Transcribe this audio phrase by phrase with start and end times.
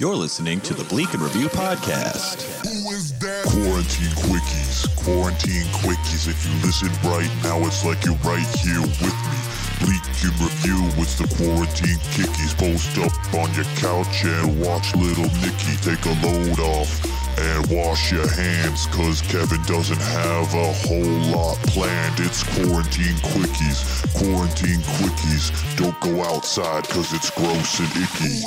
[0.00, 2.40] You're listening to the Bleak and Review podcast.
[2.64, 3.44] Who is that?
[3.44, 6.24] Quarantine quickies, quarantine quickies.
[6.24, 9.38] If you listen right now, it's like you're right here with me.
[9.84, 12.56] Bleak and review with the quarantine kickies.
[12.56, 16.88] Post up on your couch and watch little Nicky take a load off.
[17.36, 22.20] And wash your hands, cause Kevin doesn't have a whole lot planned.
[22.20, 23.84] It's quarantine quickies,
[24.16, 25.52] quarantine quickies.
[25.76, 28.40] Don't go outside, cause it's gross and icky.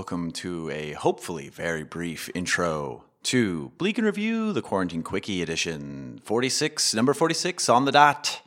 [0.00, 6.22] Welcome to a hopefully very brief intro to Bleak and Review, the Quarantine Quickie Edition
[6.24, 8.40] 46, number 46 on the dot.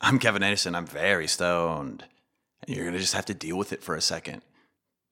[0.00, 0.74] I'm Kevin Anderson.
[0.74, 2.04] I'm very stoned.
[2.66, 4.40] And you're going to just have to deal with it for a second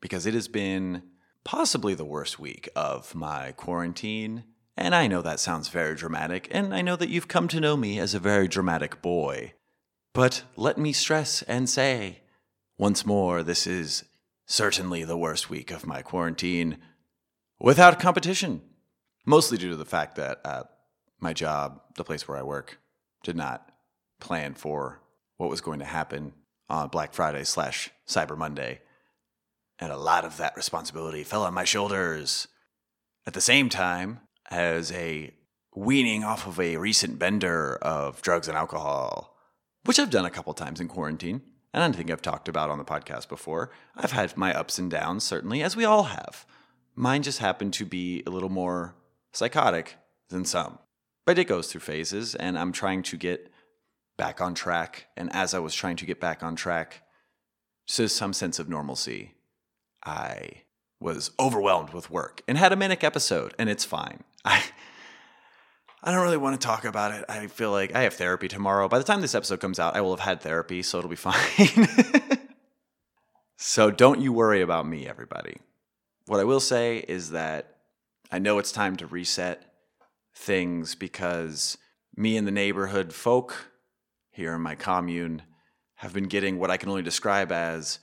[0.00, 1.02] because it has been
[1.44, 4.44] possibly the worst week of my quarantine.
[4.78, 7.76] And I know that sounds very dramatic, and I know that you've come to know
[7.76, 9.52] me as a very dramatic boy.
[10.14, 12.20] But let me stress and say
[12.78, 14.04] once more, this is
[14.46, 16.78] certainly the worst week of my quarantine
[17.60, 18.62] without competition.
[19.26, 20.64] Mostly due to the fact that uh,
[21.20, 22.78] my job, the place where I work,
[23.22, 23.70] did not
[24.20, 25.00] plan for
[25.38, 26.32] what was going to happen
[26.68, 28.80] on Black Friday slash Cyber Monday.
[29.78, 32.48] And a lot of that responsibility fell on my shoulders.
[33.26, 35.32] At the same time, as a
[35.74, 39.34] weaning off of a recent bender of drugs and alcohol,
[39.84, 41.42] which I've done a couple times in quarantine,
[41.74, 43.70] and I think I've talked about on the podcast before.
[43.96, 46.46] I've had my ups and downs, certainly, as we all have.
[46.94, 48.94] Mine just happened to be a little more
[49.32, 49.96] psychotic
[50.28, 50.78] than some.
[51.26, 53.50] But it goes through phases, and I'm trying to get
[54.16, 55.06] back on track.
[55.16, 57.02] And as I was trying to get back on track
[57.88, 59.34] to some sense of normalcy,
[60.06, 60.62] I
[61.00, 64.22] was overwhelmed with work and had a manic episode, and it's fine.
[64.44, 64.62] I
[66.06, 67.24] I don't really want to talk about it.
[67.30, 68.88] I feel like I have therapy tomorrow.
[68.88, 71.16] By the time this episode comes out, I will have had therapy, so it'll be
[71.16, 71.88] fine.
[73.56, 75.56] so don't you worry about me, everybody.
[76.26, 77.78] What I will say is that
[78.30, 79.62] I know it's time to reset
[80.36, 81.78] things because
[82.14, 83.70] me and the neighborhood folk
[84.30, 85.40] here in my commune
[85.96, 87.98] have been getting what I can only describe as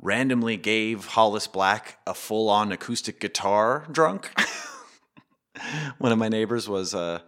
[0.00, 4.30] randomly gave Hollis Black a full on acoustic guitar drunk.
[5.98, 7.20] One of my neighbors was uh,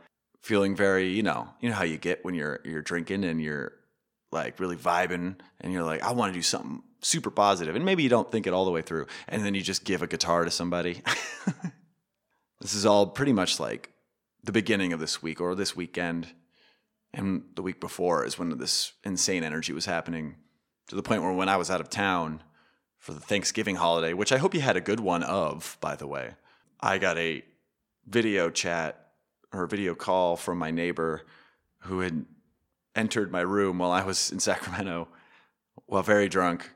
[0.42, 3.72] feeling very, you know, you know how you get when you're you're drinking and you're
[4.30, 8.02] like really vibing and you're like, I want to do something super positive, and maybe
[8.02, 10.44] you don't think it all the way through, and then you just give a guitar
[10.44, 11.02] to somebody.
[12.60, 13.90] this is all pretty much like
[14.44, 16.28] the beginning of this week or this weekend,
[17.12, 20.36] and the week before is when this insane energy was happening
[20.88, 22.42] to the point where when I was out of town
[22.98, 26.06] for the Thanksgiving holiday, which I hope you had a good one of, by the
[26.06, 26.34] way,
[26.80, 27.44] I got a
[28.06, 29.01] video chat
[29.52, 31.22] or a video call from my neighbor
[31.80, 32.24] who had
[32.94, 35.08] entered my room while I was in Sacramento
[35.86, 36.70] while very drunk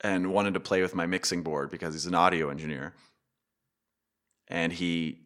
[0.00, 2.94] and wanted to play with my mixing board because he's an audio engineer.
[4.46, 5.20] And he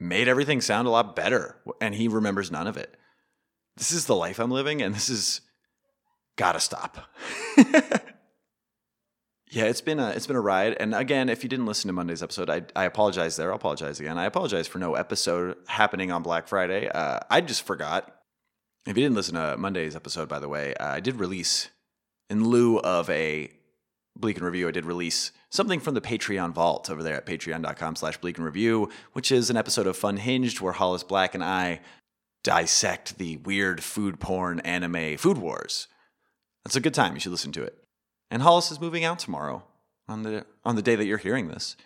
[0.00, 2.96] made everything sound a lot better and he remembers none of it.
[3.76, 5.40] This is the life I'm living and this is
[6.36, 6.98] gotta stop.
[9.50, 10.76] Yeah, it's been a it's been a ride.
[10.80, 13.50] And again, if you didn't listen to Monday's episode, I I apologize there.
[13.50, 14.18] I'll apologize again.
[14.18, 16.88] I apologize for no episode happening on Black Friday.
[16.88, 18.10] Uh, I just forgot.
[18.86, 21.70] If you didn't listen to Monday's episode, by the way, uh, I did release
[22.28, 23.50] in lieu of a
[24.16, 24.68] Bleak and Review.
[24.68, 28.88] I did release something from the Patreon vault over there at patreon.com/slash Bleak and Review,
[29.12, 31.80] which is an episode of Fun Hinged where Hollis Black and I
[32.42, 35.88] dissect the weird food porn anime Food Wars.
[36.64, 37.14] That's a good time.
[37.14, 37.83] You should listen to it.
[38.30, 39.64] And Hollis is moving out tomorrow
[40.08, 41.76] on the on the day that you're hearing this.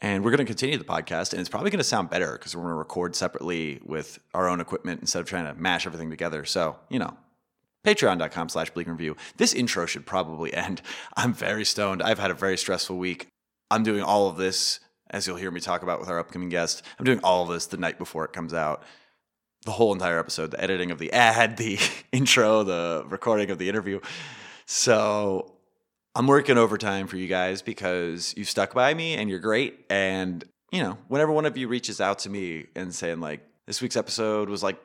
[0.00, 2.54] And we're going to continue the podcast, and it's probably going to sound better because
[2.54, 6.10] we're going to record separately with our own equipment instead of trying to mash everything
[6.10, 6.44] together.
[6.44, 7.16] So, you know,
[7.82, 9.16] patreon.com slash bleak review.
[9.38, 10.82] This intro should probably end.
[11.16, 12.02] I'm very stoned.
[12.02, 13.28] I've had a very stressful week.
[13.70, 16.82] I'm doing all of this, as you'll hear me talk about with our upcoming guest.
[16.98, 18.82] I'm doing all of this the night before it comes out.
[19.64, 21.78] The whole entire episode, the editing of the ad, the
[22.12, 24.00] intro, the recording of the interview.
[24.66, 25.55] So
[26.16, 29.84] I'm working overtime for you guys because you stuck by me and you're great.
[29.90, 30.42] And,
[30.72, 33.96] you know, whenever one of you reaches out to me and saying, like, this week's
[33.96, 34.78] episode was like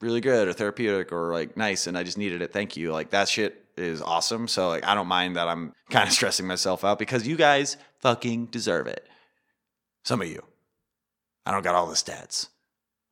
[0.00, 2.92] really good or therapeutic or like nice and I just needed it, thank you.
[2.92, 4.48] Like, that shit is awesome.
[4.48, 7.76] So, like, I don't mind that I'm kind of stressing myself out because you guys
[8.00, 9.06] fucking deserve it.
[10.02, 10.42] Some of you.
[11.46, 12.48] I don't got all the stats.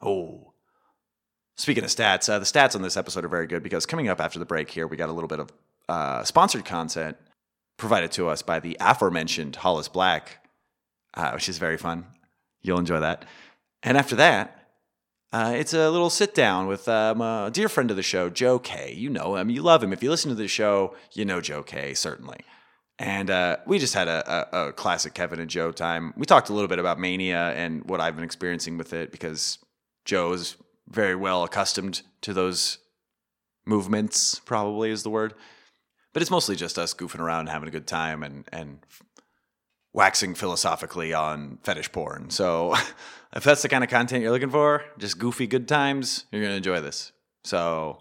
[0.00, 0.53] Oh.
[1.56, 4.20] Speaking of stats, uh, the stats on this episode are very good because coming up
[4.20, 5.53] after the break here, we got a little bit of
[5.88, 7.17] uh, sponsored content
[7.82, 10.23] provided to us by the aforementioned Hollis Black,
[11.14, 12.06] uh, which is very fun.
[12.62, 13.25] You'll enjoy that.
[13.82, 14.46] And after that,
[15.34, 18.58] Uh, it's a little sit down with um, a dear friend of the show, Joe
[18.58, 18.93] K.
[18.93, 19.93] You know him, you love him.
[19.93, 21.94] If you listen to the show, you know Joe K.
[21.94, 22.40] Certainly.
[22.99, 26.12] And uh, we just had a, a, a classic Kevin and Joe time.
[26.19, 29.58] We talked a little bit about Mania and what I've been experiencing with it because
[30.05, 30.56] Joe is
[30.87, 32.79] very well accustomed to those
[33.64, 35.32] movements, probably is the word.
[36.12, 38.81] But it's mostly just us goofing around, having a good time, and and
[39.93, 42.31] waxing philosophically on fetish porn.
[42.31, 42.75] So
[43.35, 46.55] if that's the kind of content you're looking for, just goofy good times, you're gonna
[46.55, 47.12] enjoy this.
[47.44, 47.99] So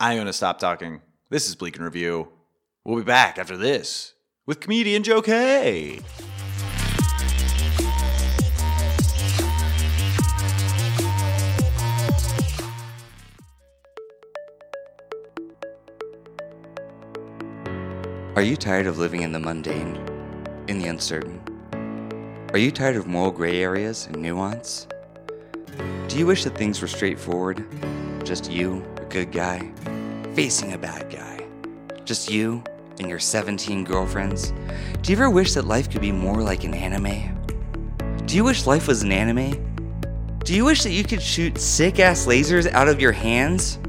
[0.00, 1.00] I'm gonna stop talking.
[1.30, 2.28] This is Bleak and Review.
[2.84, 4.14] We'll be back after this
[4.46, 6.00] with comedian Joe K.
[18.38, 19.96] Are you tired of living in the mundane,
[20.68, 21.40] in the uncertain?
[22.52, 24.86] Are you tired of moral gray areas and nuance?
[26.06, 27.66] Do you wish that things were straightforward?
[28.22, 29.68] Just you, a good guy,
[30.36, 31.48] facing a bad guy?
[32.04, 32.62] Just you
[33.00, 34.52] and your 17 girlfriends?
[35.02, 37.36] Do you ever wish that life could be more like an anime?
[38.26, 39.50] Do you wish life was an anime?
[40.44, 43.80] Do you wish that you could shoot sick ass lasers out of your hands?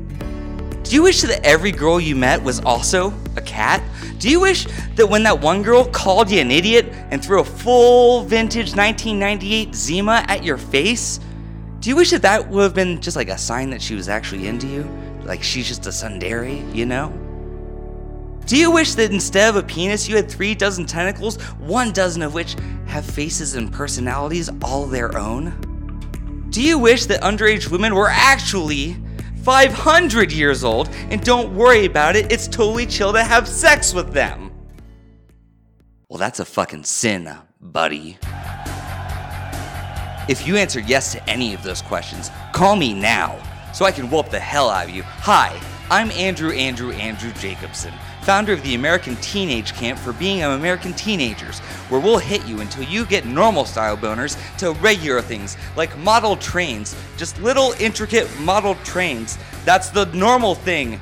[0.89, 3.83] Do you wish that every girl you met was also a cat?
[4.17, 4.65] Do you wish
[4.95, 9.75] that when that one girl called you an idiot and threw a full vintage 1998
[9.75, 11.19] Zima at your face?
[11.79, 14.09] Do you wish that that would have been just like a sign that she was
[14.09, 14.89] actually into you?
[15.25, 17.13] Like she's just a tsundere, you know?
[18.47, 22.23] Do you wish that instead of a penis, you had three dozen tentacles, one dozen
[22.23, 22.55] of which
[22.87, 26.47] have faces and personalities all their own?
[26.49, 28.97] Do you wish that underage women were actually
[29.43, 32.31] 500 years old and don't worry about it?
[32.31, 34.51] It's totally chill to have sex with them.
[36.09, 37.31] Well, that's a fucking sin,
[37.61, 38.17] buddy.
[40.27, 43.39] If you answered yes to any of those questions, call me now
[43.73, 45.03] so I can whoop the hell out of you.
[45.03, 45.59] Hi,
[45.89, 47.93] I'm Andrew Andrew Andrew Jacobson,
[48.29, 51.57] founder of the American Teenage Camp for Being American Teenagers,
[51.89, 56.35] where we'll hit you until you get normal style boners to regular things like model
[56.35, 59.39] trains, just little intricate model trains.
[59.65, 61.01] That's the normal thing.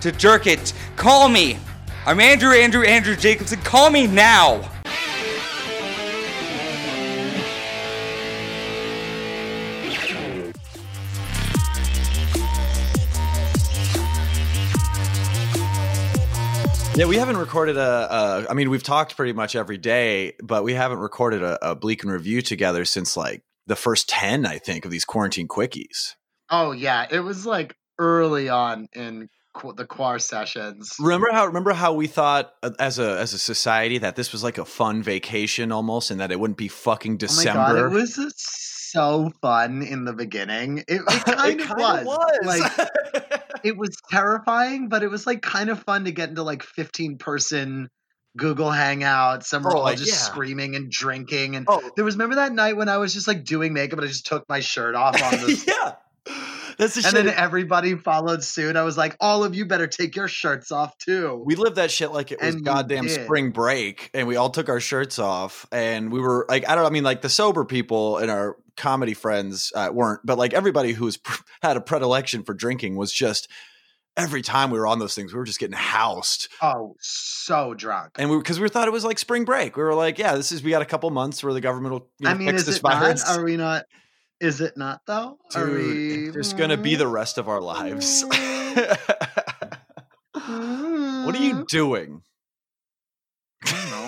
[0.00, 1.58] To jerk it, call me.
[2.06, 3.60] I'm Andrew Andrew Andrew Jacobson.
[3.60, 4.71] Call me now.
[16.94, 18.46] Yeah, we haven't recorded a, a.
[18.50, 22.02] I mean, we've talked pretty much every day, but we haven't recorded a, a bleak
[22.02, 26.16] and review together since like the first ten, I think, of these quarantine quickies.
[26.50, 30.94] Oh yeah, it was like early on in qu- the Quar sessions.
[31.00, 31.46] Remember how?
[31.46, 34.64] Remember how we thought uh, as a as a society that this was like a
[34.66, 37.58] fun vacation almost, and that it wouldn't be fucking December.
[37.58, 38.18] Oh my god, it was
[38.92, 40.78] so fun in the beginning.
[40.88, 42.06] It, it kind It of kinda was.
[42.44, 46.62] Like it was terrifying, but it was like kind of fun to get into like
[46.62, 47.88] 15 person
[48.36, 50.14] Google Hangouts and we're Oh, all just yeah.
[50.14, 51.56] screaming and drinking.
[51.56, 54.06] And oh there was remember that night when I was just like doing makeup and
[54.06, 55.94] I just took my shirt off on the yeah,
[56.78, 57.26] that's the and shit.
[57.26, 58.74] then everybody followed suit.
[58.76, 61.42] I was like, all of you better take your shirts off too.
[61.44, 64.68] we lived that shit like it was And goddamn spring break, and we all took
[64.70, 67.64] our shirts off, and we were like, I don't, know, I mean, like the sober
[67.66, 71.18] people and our comedy friends uh, weren't, but like everybody who was
[71.62, 73.48] had a predilection for drinking was just
[74.16, 78.12] every time we were on those things, we were just getting housed, oh, so drunk.
[78.18, 79.76] and we because we thought it was like spring break.
[79.76, 82.08] We were like, yeah, this is we got a couple months where the government will
[82.18, 83.26] you know, I mean, fix is this it virus.
[83.26, 83.38] not?
[83.38, 83.84] Are we not?
[84.40, 85.38] Is it not though?
[85.54, 86.26] Are Dude, we?
[86.26, 88.24] it's just gonna be the rest of our lives.
[90.32, 92.22] what are you doing?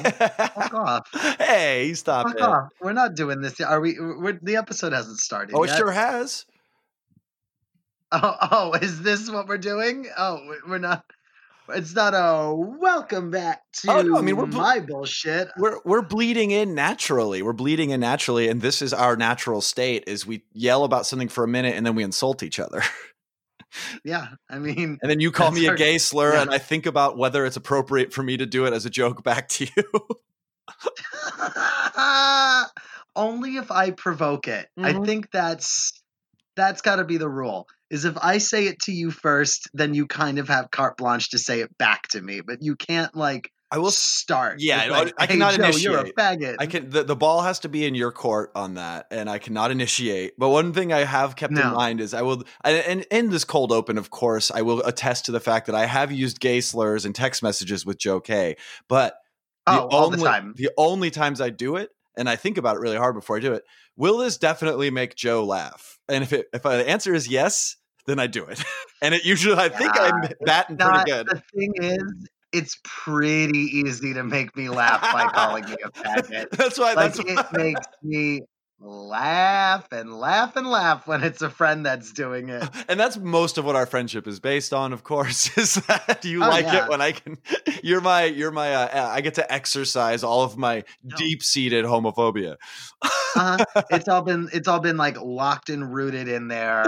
[0.03, 1.09] Fuck off.
[1.39, 2.43] hey, stop Fuck it.
[2.43, 2.69] off.
[2.81, 3.59] We're not doing this.
[3.61, 3.69] yet.
[3.69, 3.97] Are we?
[3.99, 5.55] We're, the episode hasn't started.
[5.57, 5.77] Oh, it yet.
[5.79, 6.45] sure has.
[8.13, 10.07] Oh, oh, is this what we're doing?
[10.17, 11.05] Oh, we- we're not.
[11.71, 15.49] It's not a welcome back to Oh, no, I mean, we're bl- my bullshit.
[15.57, 17.41] We're we're bleeding in naturally.
[17.41, 20.05] We're bleeding in naturally, and this is our natural state.
[20.07, 22.83] Is we yell about something for a minute and then we insult each other,
[24.05, 26.43] Yeah, I mean, and then you call me a gay slur, yeah.
[26.43, 29.23] and I think about whether it's appropriate for me to do it as a joke
[29.23, 29.85] back to you.
[33.17, 34.69] only if I provoke it.
[34.79, 35.07] I Mhm.
[35.07, 35.93] think that's
[36.57, 37.67] that's got to be the rule.
[37.91, 41.31] Is if I say it to you first, then you kind of have carte blanche
[41.31, 43.91] to say it back to me, but you can't like I will.
[43.91, 44.61] start.
[44.61, 46.57] yeah, with, I- like, I hey, cannot Joe, You're a faggot.
[46.59, 46.91] I can.
[46.91, 50.39] The, the ball has to be in your court on that, and I cannot initiate.
[50.39, 53.45] But one thing I have kept in mind is I will, and, and in this
[53.45, 56.61] cold open, of course, I will attest to the fact that I have used gay
[56.61, 58.57] slurs and text messages with Joe K.
[58.89, 59.17] But
[59.67, 60.55] oh, all the only, time.
[60.57, 63.41] The only times I do it, and I think about it really hard before I
[63.41, 63.65] do it,
[63.97, 65.99] will this definitely make Joe laugh?
[66.09, 67.77] And if it if the answer is yes,
[68.07, 68.63] then I do it.
[69.03, 71.27] and it usually I think I'm batting pretty good.
[71.27, 76.47] the thing is, it's pretty easy to make me laugh by calling me a faggot.
[76.53, 78.43] That's why Like that's it makes me
[78.81, 82.69] laugh and laugh and laugh when it's a friend that's doing it.
[82.89, 86.43] and that's most of what our friendship is based on of course is that you
[86.43, 86.85] Oh, like yeah.
[86.85, 87.39] it when i can
[87.83, 91.17] you're my you're my uh, i get to exercise all of my No.
[91.17, 92.57] deep-seated homophobia
[93.37, 93.59] Uh,
[93.91, 96.85] it's all been it's all been like locked and rooted in there,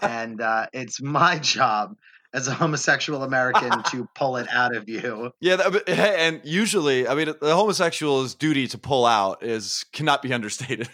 [0.00, 1.96] and uh, it's my job
[2.34, 5.30] as a homosexual American to pull it out of you.
[5.40, 10.32] yeah that, and usually i mean the homosexual's duty to pull out is cannot be
[10.34, 10.88] understated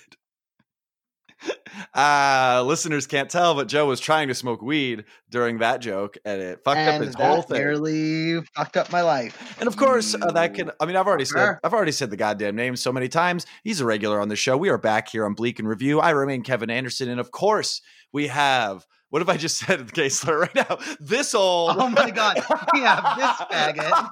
[1.94, 6.40] uh listeners can't tell but joe was trying to smoke weed during that joke and
[6.42, 9.56] it fucked up his whole thing nearly fucked up my life.
[9.60, 10.70] And of course, uh, that can.
[10.80, 11.36] I mean, I've already said.
[11.36, 11.58] fucker.
[11.62, 13.46] I've already said the goddamn name so many times.
[13.62, 14.56] He's a regular on the show.
[14.56, 16.00] We are back here on Bleak and Review.
[16.00, 18.86] I remain Kevin Anderson, and of course, we have.
[19.10, 20.78] What have I just said the case slur right now?
[21.00, 21.76] This old.
[21.78, 22.36] Oh my God,
[22.74, 24.08] we have this faggot.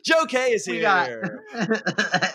[0.04, 0.82] Joe K is here.
[0.82, 1.08] got-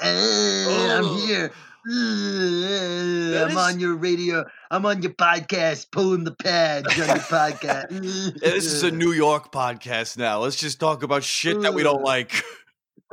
[0.01, 1.25] I'm oh.
[1.25, 1.51] here.
[1.87, 4.43] I'm is- on your radio.
[4.71, 7.91] I'm on your podcast, pulling the pads on your podcast.
[8.41, 10.39] Yeah, this is a New York podcast now.
[10.39, 12.43] Let's just talk about shit that we don't like.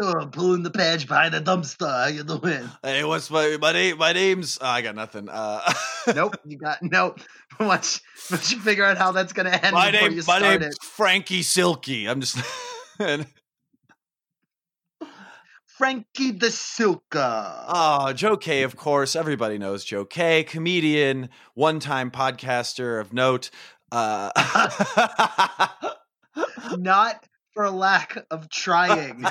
[0.01, 1.87] Oh, pulling the pads behind the dumpster.
[1.87, 2.69] How you doing?
[2.83, 3.99] Hey, what's my my name?
[3.99, 4.59] My name's.
[4.61, 5.29] oh, I got nothing.
[5.29, 5.61] Uh,
[6.15, 7.21] nope, you got nope.
[7.61, 10.19] Once, once you figure out how that's gonna end my before name.
[10.19, 10.75] you My name's it.
[10.83, 12.09] Frankie Silky.
[12.09, 12.39] I'm just.
[12.99, 13.27] and,
[15.67, 17.65] Frankie the Silka.
[17.69, 19.15] Oh, Joe K, of course.
[19.15, 23.51] Everybody knows Joe K, comedian, one time podcaster of note.
[23.91, 24.31] Uh,
[26.79, 29.25] Not for a lack of trying.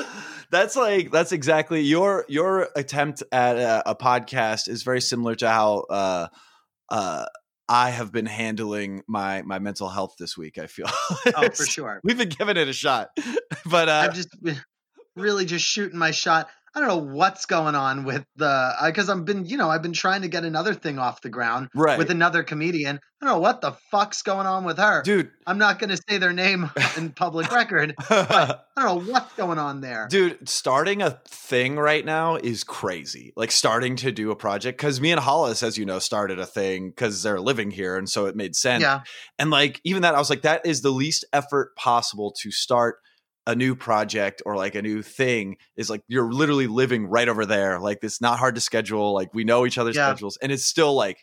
[0.50, 5.48] that's like that's exactly your your attempt at a, a podcast is very similar to
[5.48, 6.28] how uh,
[6.88, 7.26] uh,
[7.68, 10.58] I have been handling my my mental health this week.
[10.58, 10.86] I feel.
[10.88, 12.00] oh, for sure.
[12.04, 13.10] We've been giving it a shot,
[13.66, 14.28] but uh, I'm just
[15.16, 16.48] really just shooting my shot.
[16.76, 19.94] I don't know what's going on with the because I've been you know I've been
[19.94, 23.00] trying to get another thing off the ground right, with another comedian.
[23.22, 25.00] I don't know what the fuck's going on with her.
[25.02, 25.30] dude.
[25.46, 27.94] I'm not going to say their name in public record.
[28.10, 30.06] I don't know what's going on there.
[30.10, 33.32] Dude, starting a thing right now is crazy.
[33.36, 36.44] Like starting to do a project because me and Hollis, as you know, started a
[36.44, 38.82] thing because they're living here, and so it made sense.
[38.82, 39.00] Yeah,
[39.38, 42.98] And like even that, I was like, that is the least effort possible to start
[43.46, 45.56] a new project or like a new thing.
[45.76, 47.78] Is like you're literally living right over there.
[47.80, 49.12] Like it's not hard to schedule.
[49.14, 50.08] Like we know each other's Yeah.
[50.10, 51.18] schedules, and it's still like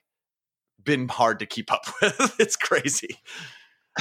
[0.83, 2.35] been hard to keep up with.
[2.39, 3.17] it's crazy.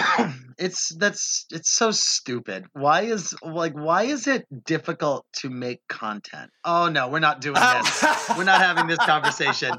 [0.59, 2.64] it's that's it's so stupid.
[2.73, 6.50] Why is like why is it difficult to make content?
[6.64, 8.05] Oh no, we're not doing this.
[8.37, 9.75] We're not having this conversation.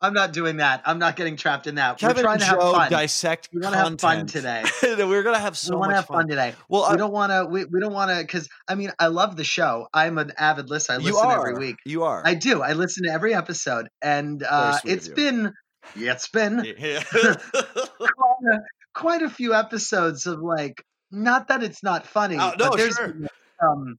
[0.00, 0.82] I'm not doing that.
[0.84, 1.98] I'm not getting trapped in that.
[1.98, 2.90] Kevin we're trying to have fun.
[2.90, 4.62] dissect we want to have fun today.
[4.82, 6.54] We're gonna have so we want much to have fun, today.
[6.68, 7.46] Well, we I- don't want to.
[7.50, 9.88] We, we don't want to because I mean I love the show.
[9.94, 10.96] I'm an avid listener.
[10.96, 11.76] I you listen are every week.
[11.86, 12.20] You are.
[12.24, 12.62] I do.
[12.62, 15.54] I listen to every episode, and uh, it's been
[15.96, 17.02] yeah, it's been Yeah.
[17.10, 17.38] quite
[18.52, 18.58] a,
[18.94, 22.96] quite a few episodes of like not that it's not funny, Oh, no, but there's
[22.96, 23.08] sure.
[23.08, 23.28] been
[23.60, 23.96] some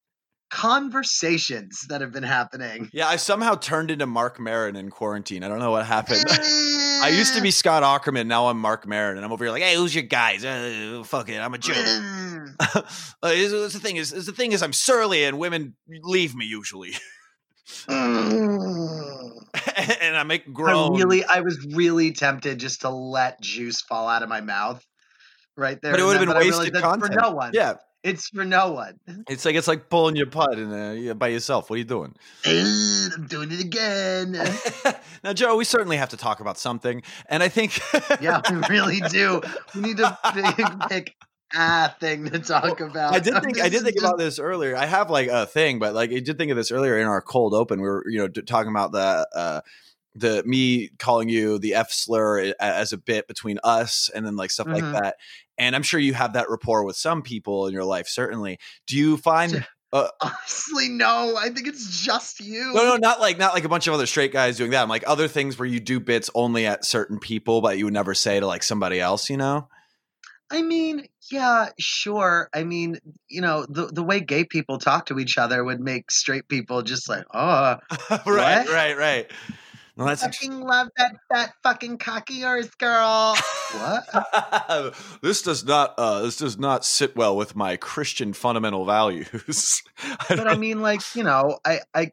[0.50, 2.90] conversations that have been happening.
[2.94, 5.44] yeah, I somehow turned into Marc Maron in quarantine.
[5.44, 6.24] I don't know what happened.
[6.30, 8.28] I used to be Scott Aukerman.
[8.28, 10.44] Now I'm Marc Maron, and I'm over here like, "Hey, who's your guys?
[10.44, 11.74] Uh, fuck it, I'm a Joe."
[12.60, 12.82] uh,
[13.26, 16.94] it's- the thing is, it's the thing is, I'm surly, and women leave me usually,
[17.88, 17.98] and
[20.18, 24.30] I make I really, I was really tempted just to let juice fall out of
[24.30, 24.84] my mouth
[25.56, 25.92] right there.
[25.92, 27.14] but it would have been wasted content.
[27.14, 27.52] for no one.
[27.54, 29.00] Yeah, it's for no one.
[29.30, 31.70] it's like it's like pulling your putt and uh, yeah, by yourself.
[31.70, 32.16] What are you doing?
[32.46, 34.32] Eh, I'm doing it again.
[35.24, 37.80] now, Joe, we certainly have to talk about something, and I think
[38.22, 39.42] yeah, we really do.
[39.76, 41.16] We need to pick, pick
[41.56, 43.14] a thing to talk about.
[43.14, 44.76] I did think I did think about this earlier.
[44.76, 47.22] I have like a thing, but like I did think of this earlier in our
[47.22, 47.82] cold open.
[47.82, 49.62] We were you know talking about the uh
[50.16, 54.50] the me calling you the F slur as a bit between us and then like
[54.50, 54.74] stuff Mhm.
[54.74, 55.16] like that.
[55.58, 58.08] And I'm sure you have that rapport with some people in your life.
[58.08, 59.66] Certainly, do you find?
[59.94, 61.36] Honestly, no.
[61.38, 62.74] I think it's just you.
[62.74, 64.84] No, no, not like not like a bunch of other straight guys doing that.
[64.84, 67.94] I'm like other things where you do bits only at certain people, but you would
[67.94, 69.30] never say to like somebody else.
[69.30, 69.68] You know?
[70.50, 72.50] I mean, yeah, sure.
[72.54, 76.10] I mean, you know, the the way gay people talk to each other would make
[76.10, 77.78] straight people just like, oh,
[78.26, 79.32] right, right, right.
[79.98, 83.36] Well, that's fucking love that fat fucking cock of yours, girl.
[83.74, 84.96] what?
[85.22, 89.82] this does not uh, this does not sit well with my Christian fundamental values.
[90.04, 92.12] I But I don't- mean, like, you know, I, I,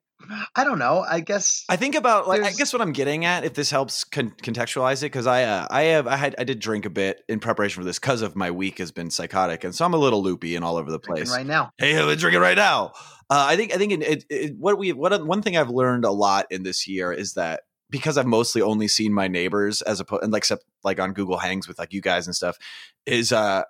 [0.56, 1.04] I don't know.
[1.06, 4.04] I guess I think about like I guess what I'm getting at, if this helps
[4.04, 7.20] con- contextualize it, because I uh, I have I had I did drink a bit
[7.28, 9.98] in preparation for this because of my week has been psychotic, and so I'm a
[9.98, 11.36] little loopy and all over the drinking place.
[11.36, 11.72] right now.
[11.76, 12.92] Hey, I'm drinking right now.
[13.28, 16.06] Uh, I think I think it, it, it, what we what one thing I've learned
[16.06, 17.64] a lot in this year is that
[17.94, 21.38] because I've mostly only seen my neighbors as opposed and like except like on Google
[21.38, 22.58] Hangs with like you guys and stuff
[23.06, 23.62] is uh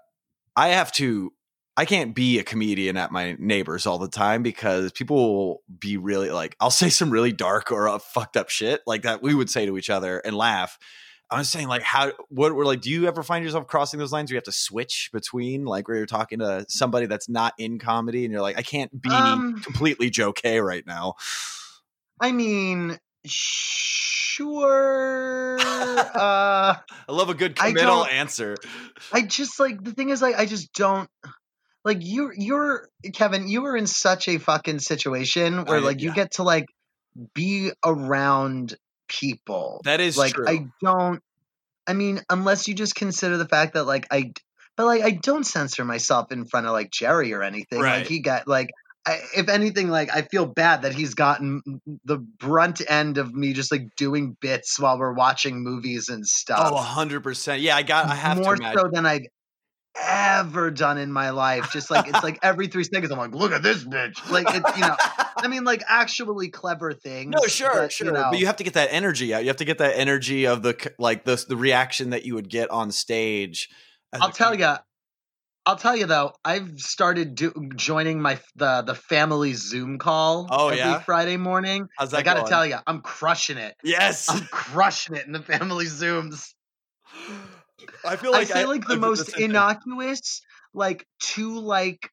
[0.56, 1.30] I have to
[1.76, 5.98] I can't be a comedian at my neighbors all the time because people will be
[5.98, 9.34] really like I'll say some really dark or uh, fucked up shit like that we
[9.34, 10.78] would say to each other and laugh.
[11.30, 14.12] I was saying like how what we're like do you ever find yourself crossing those
[14.12, 17.52] lines where you have to switch between like where you're talking to somebody that's not
[17.58, 21.14] in comedy and you're like I can't be Um, completely Joe K right now.
[22.20, 25.56] I mean, sure.
[25.60, 26.78] uh, I
[27.08, 28.56] love a good I committal don't- answer.
[29.12, 31.08] I just like the thing is like I just don't
[31.84, 32.32] like you.
[32.36, 33.48] You're Kevin.
[33.48, 36.14] You were in such a fucking situation where I- like you yeah.
[36.14, 36.66] get to like
[37.34, 38.74] be around
[39.08, 39.80] people.
[39.84, 40.48] That is like true.
[40.48, 41.22] I don't.
[41.86, 44.32] I mean, unless you just consider the fact that like I,
[44.76, 47.80] but like I don't censor myself in front of like Jerry or anything.
[47.80, 47.98] Right.
[47.98, 48.70] Like he got like.
[49.06, 51.62] I, if anything, like I feel bad that he's gotten
[52.04, 56.70] the brunt end of me just like doing bits while we're watching movies and stuff
[56.72, 57.60] oh, 100%.
[57.60, 59.26] Yeah, I got I have more to so than I've
[60.00, 61.70] ever done in my life.
[61.70, 64.30] Just like it's like every three seconds, I'm like, look at this bitch.
[64.30, 64.96] Like it's you know,
[65.36, 67.34] I mean, like actually clever things.
[67.34, 68.06] No, sure, but, sure.
[68.06, 69.42] You know, But you have to get that energy out.
[69.42, 72.48] You have to get that energy of the like the the reaction that you would
[72.48, 73.68] get on stage.
[74.12, 74.76] I'll tell you.
[75.66, 80.66] I'll tell you though, I've started do, joining my the the family Zoom call Oh,
[80.68, 81.00] every yeah?
[81.00, 81.88] Friday morning.
[81.98, 82.50] How's that I got to going?
[82.50, 83.74] tell you, I'm crushing it.
[83.82, 84.28] Yes.
[84.28, 86.52] I'm crushing it in the family Zooms.
[88.04, 89.50] I feel like I feel like the I- most that's the thing.
[89.50, 90.42] innocuous,
[90.74, 92.10] like two like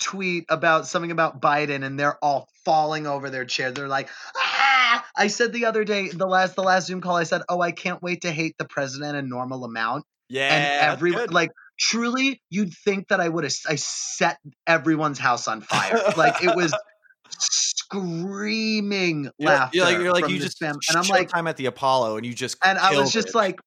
[0.00, 3.70] tweet about something about Biden, and they're all falling over their chair.
[3.70, 5.04] They're like, ah!
[5.16, 7.72] I said the other day, the last the last Zoom call, I said, oh, I
[7.72, 10.48] can't wait to hate the president a normal amount, Yeah.
[10.54, 11.50] and everyone like.
[11.78, 16.00] Truly, you'd think that I would have I set everyone's house on fire.
[16.16, 16.74] like it was
[17.28, 19.76] screaming laughter.
[19.76, 22.26] you're like you're like you just fam- and I'm like, time at the Apollo and
[22.26, 23.34] you just and I was just it.
[23.34, 23.60] like,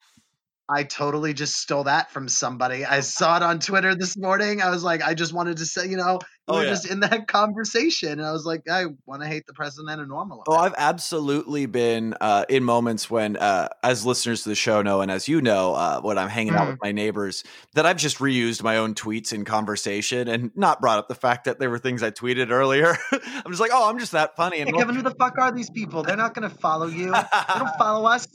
[0.69, 2.83] I totally just stole that from somebody.
[2.85, 4.61] I saw it on Twitter this morning.
[4.61, 6.69] I was like, I just wanted to say, you know, we Oh, were yeah.
[6.69, 8.09] just in that conversation.
[8.19, 10.43] And I was like, I want to hate the president and normal.
[10.47, 15.01] Oh, I've absolutely been uh, in moments when, uh, as listeners to the show know,
[15.01, 16.71] and as you know, uh, when I'm hanging out Mm.
[16.71, 17.43] with my neighbors,
[17.75, 21.45] that I've just reused my own tweets in conversation and not brought up the fact
[21.45, 22.97] that there were things I tweeted earlier.
[23.11, 24.59] I'm just like, oh, I'm just that funny.
[24.59, 26.03] And Hey, Kevin, who the fuck are these people?
[26.03, 27.11] They're not going to follow you.
[27.11, 27.23] They
[27.59, 28.25] don't follow us.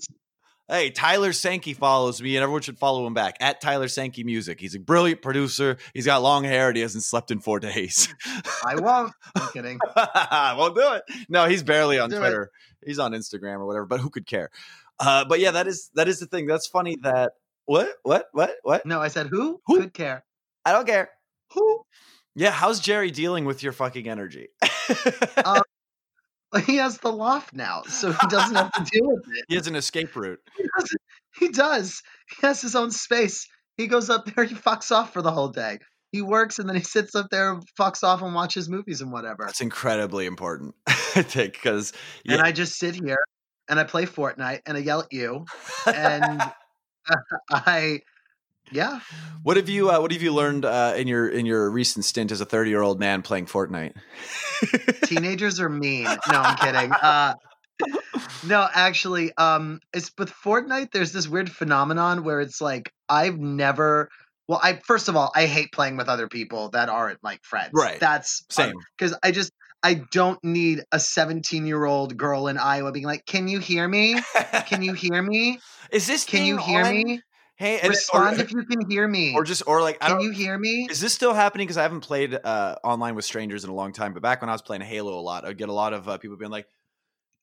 [0.68, 4.61] Hey, Tyler Sankey follows me, and everyone should follow him back at Tyler Sankey Music.
[4.61, 5.77] He's a brilliant producer.
[5.94, 8.12] He's got long hair, and he hasn't slept in four days.
[8.66, 9.12] I won't.
[9.35, 9.79] I'm kidding.
[9.96, 11.03] I won't do it.
[11.29, 12.20] No, he's barely on Do it.
[12.20, 12.51] Twitter.
[12.85, 13.87] He's on Instagram or whatever.
[13.87, 14.51] But who could care?
[14.98, 16.46] Uh, but yeah, that is that is the thing.
[16.46, 16.96] That's funny.
[17.03, 17.33] That
[17.64, 18.87] what what what what?
[18.87, 19.61] No, I said who?
[19.66, 19.81] Who?
[19.81, 20.25] Could care.
[20.64, 21.11] I don't care.
[21.55, 21.85] Who?
[22.35, 24.48] Yeah, how's Jerry dealing with your fucking energy?
[25.37, 25.61] Uh,
[26.61, 29.45] He has the loft now, so he doesn't have to deal with it.
[29.49, 30.41] he has an escape route.
[30.59, 30.97] He does.
[31.38, 32.03] He does.
[32.29, 33.49] He has his own space.
[33.79, 34.45] He goes up there.
[34.45, 35.79] He fucks off for the whole day.
[36.12, 39.45] He works and then he sits up there, fucks off, and watches movies and whatever.
[39.47, 41.95] That's incredibly important, I think, because
[42.29, 43.17] And I just sit here
[43.71, 45.47] and I play Fortnite and I yell at you.
[45.87, 46.43] And
[47.51, 48.01] I,
[48.73, 49.01] yeah,
[49.43, 52.33] what have you uh, what have you learned uh, in your in your recent stint
[52.33, 53.95] as a thirty year old man playing Fortnite?
[55.05, 56.05] teenagers are mean.
[56.05, 56.93] No, I'm kidding.
[56.93, 57.35] Uh,
[58.47, 60.93] no, actually, um, it's with Fortnite.
[60.93, 64.09] There's this weird phenomenon where it's like I've never.
[64.49, 67.71] Well, I first of all, I hate playing with other people that aren't like friends.
[67.75, 68.01] Right.
[68.01, 68.75] That's Same.
[68.99, 73.25] because I just I don't need a 17 year old girl in Iowa being like,
[73.27, 74.21] "Can you hear me?
[74.67, 75.59] Can you hear me?
[75.93, 76.93] Is this Can you hear on?
[76.93, 77.23] me?
[77.62, 79.35] Hey, Respond or, if you can hear me.
[79.37, 81.64] or just or like I Can you hear me?" Is this still happening?
[81.64, 84.12] Because I haven't played uh, online with strangers in a long time.
[84.14, 86.18] But back when I was playing Halo a lot, I'd get a lot of uh,
[86.18, 86.66] people being like,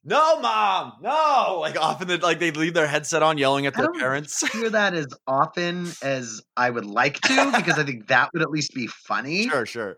[0.04, 3.78] "No, mom, no!" Like often, they'd, like they'd leave their headset on, yelling at I
[3.78, 4.46] their don't parents.
[4.52, 8.50] hear that as often as I would like to because I think that would at
[8.50, 9.48] least be funny.
[9.48, 9.98] sure, sure.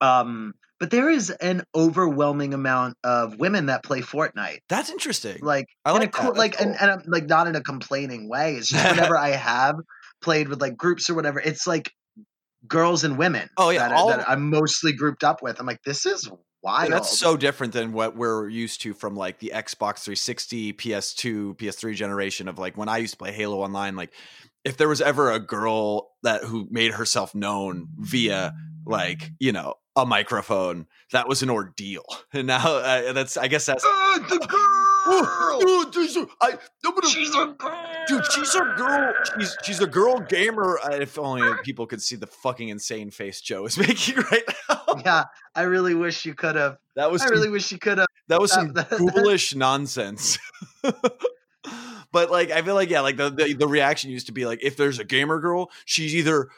[0.00, 4.58] Um, but there is an overwhelming amount of women that play Fortnite.
[4.68, 5.38] That's interesting.
[5.42, 6.88] Like, I in a like cool, like, and, cool.
[6.88, 8.54] and I'm, like not in a complaining way.
[8.54, 9.76] It's just whenever I have
[10.22, 11.92] played with like groups or whatever, it's like
[12.66, 13.48] girls and women.
[13.56, 15.58] Oh, yeah, that, uh, all- that I'm mostly grouped up with.
[15.58, 16.30] I'm like, this is
[16.62, 16.92] wild.
[16.92, 21.94] That's so different than what we're used to from like the Xbox 360, PS2, PS3
[21.94, 23.96] generation of like when I used to play Halo Online.
[23.96, 24.12] Like,
[24.64, 29.74] if there was ever a girl that who made herself known via like you know
[29.98, 30.86] a microphone.
[31.12, 32.04] That was an ordeal.
[32.32, 34.84] And now uh, that's I guess that's Uh, the girl.
[35.10, 36.50] Oh, she's a, I,
[36.84, 37.84] I'm gonna, She's a girl.
[38.06, 39.14] dude, she's a girl.
[39.38, 40.78] She's she's a girl gamer.
[40.84, 44.82] Uh, if only people could see the fucking insane face Joe is making right now.
[45.04, 46.78] Yeah, I really wish you could have.
[46.96, 48.06] That was I some, really wish you could have.
[48.28, 50.38] that was some that- that- ghoulish nonsense.
[52.12, 54.60] but like, I feel like yeah, like the, the the reaction used to be like,
[54.62, 56.48] if there's a gamer girl, she's either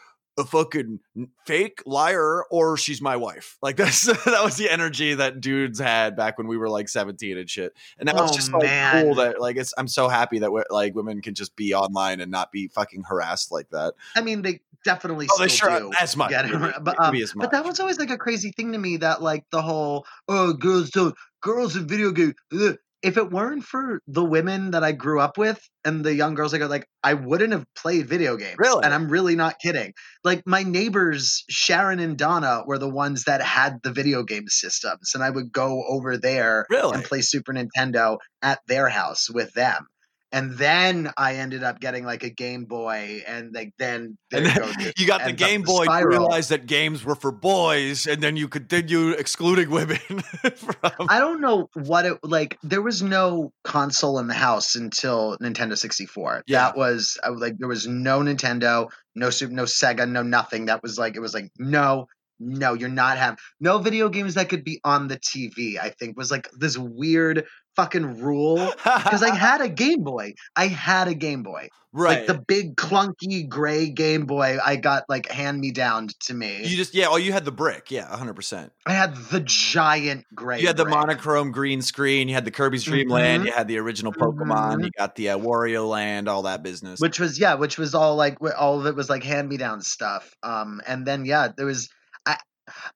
[0.41, 0.99] a fucking
[1.47, 3.57] fake liar or she's my wife.
[3.63, 7.39] Like that's that was the energy that dudes had back when we were like 17
[7.39, 7.73] and shit.
[7.99, 9.05] And now it's Oh, just like man.
[9.05, 12.31] cool that like it's I'm so happy that like women can just be online and
[12.31, 13.95] not be fucking harassed like that.
[14.17, 15.93] I mean, they definitely Oh, still they sure do.
[16.01, 16.31] as much.
[16.31, 18.97] get it, but, um, as But that was always like a crazy thing to me
[18.99, 22.35] that like the whole oh girls don't girls in video games.
[22.53, 26.35] ugh." If it weren't for the women that I grew up with and the young
[26.35, 28.57] girls I got like I wouldn't have played video games.
[28.59, 28.85] Really?
[28.85, 29.95] And I'm really not kidding.
[30.23, 35.13] Like my neighbors Sharon and Donna were the ones that had the video game systems
[35.15, 36.95] and I would go over there Really?
[36.95, 39.87] and play Super Nintendo at their house with them.
[40.33, 44.53] And then I ended up getting like a Game Boy, and like then And you
[44.53, 46.09] then go, you got the Game Boy to spiral.
[46.09, 49.99] realize that games were for boys, and then you continue excluding women
[50.57, 51.09] from.
[51.09, 52.59] I don't know what it like.
[52.63, 56.45] There was no console in the house until Nintendo 64.
[56.47, 56.59] Yeah.
[56.67, 60.67] That was like there was no Nintendo, no Super, no Sega, no nothing.
[60.67, 62.07] That was like it was like no,
[62.39, 65.79] no, you're not have no video games that could be on the TV.
[65.79, 70.35] I think was like this weird fucking rule because I had a Game Boy.
[70.57, 72.19] I had a Game Boy, right.
[72.19, 74.59] like the big clunky gray Game Boy.
[74.65, 76.65] I got like hand me down to me.
[76.67, 77.07] you just yeah.
[77.09, 77.91] Oh, you had the brick.
[77.91, 78.73] Yeah, hundred percent.
[78.87, 80.61] I had the giant gray.
[80.61, 82.29] You had the monochrome green screen.
[82.29, 83.43] You had the Kirby's Dream Land.
[83.43, 83.47] Mhm.
[83.47, 84.77] You had the original Pokemon.
[84.79, 84.85] Mhm.
[84.85, 86.29] You got the uh, Wario Land.
[86.29, 87.01] All that business.
[87.01, 89.81] which was yeah which was all like all of it was like hand me down
[89.81, 91.89] stuff um and then yeah there was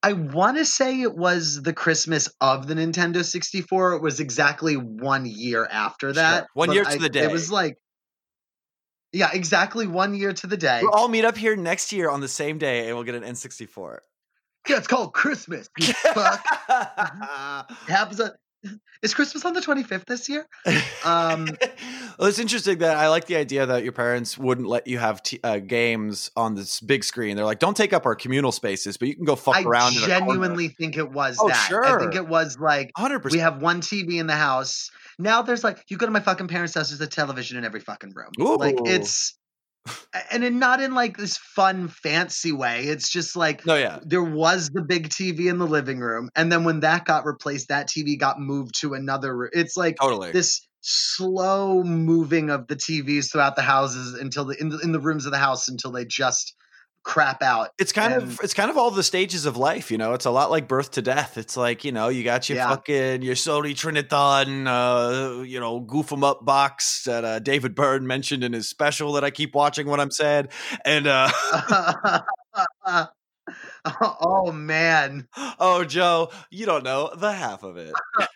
[0.03, 4.75] i want to say it was the christmas of the nintendo 64 it was exactly
[4.77, 6.47] one year after that Sure.
[6.55, 7.25] One year to I- the day.
[7.25, 7.77] it was like
[9.13, 12.21] yeah exactly one year to the day We'll all meet up here next year on
[12.21, 13.99] the same day, and we'll get an N64.
[14.69, 17.73] yeah it's called christmas you fuck mm-hmm.
[17.89, 18.31] It happens on,
[19.03, 20.47] is christmas on the 25th this year
[21.05, 21.49] um
[22.19, 25.23] well, it's interesting that I like the idea that your parents wouldn't let you have
[25.23, 27.37] t- uh, games on this big screen.
[27.37, 29.95] They're like, "Don't take up our communal spaces, but you can go fuck i around."
[29.97, 33.33] I genuinely think it was Oh, that i think it was like 100.
[33.33, 34.91] We have one TV in the house.
[35.19, 37.81] Now there's like you go to my fucking parents' house, there's a television in every
[37.81, 38.31] fucking room.
[38.59, 39.37] Like it's
[40.31, 42.85] and in, not in like this fun fancy way.
[42.85, 46.51] It's just like No, yeah, there was the big TV in the living room, and
[46.51, 49.51] then when that got replaced, that TV got moved to another room.
[49.53, 50.33] It's like totally.
[50.33, 55.01] this slow moving of the TVs throughout the houses until the in the, in the
[55.01, 56.55] rooms of the house until they just
[57.05, 57.71] crap out.
[57.79, 60.15] it's kind and- of it's kind of all the stages of life, you know.
[60.15, 61.37] It's a lot like birth to death.
[61.39, 62.69] It's like you know, you got your Yeah.
[62.71, 67.75] fucking your Sony Trinitron, uh, you know, goof goof 'em up box that uh, David
[67.75, 70.51] Byrne mentioned in his special that I keep watching when I'm sad,
[70.85, 71.31] and uh,
[73.87, 75.29] oh man.
[75.61, 77.93] oh Joe, you don't know the half of it.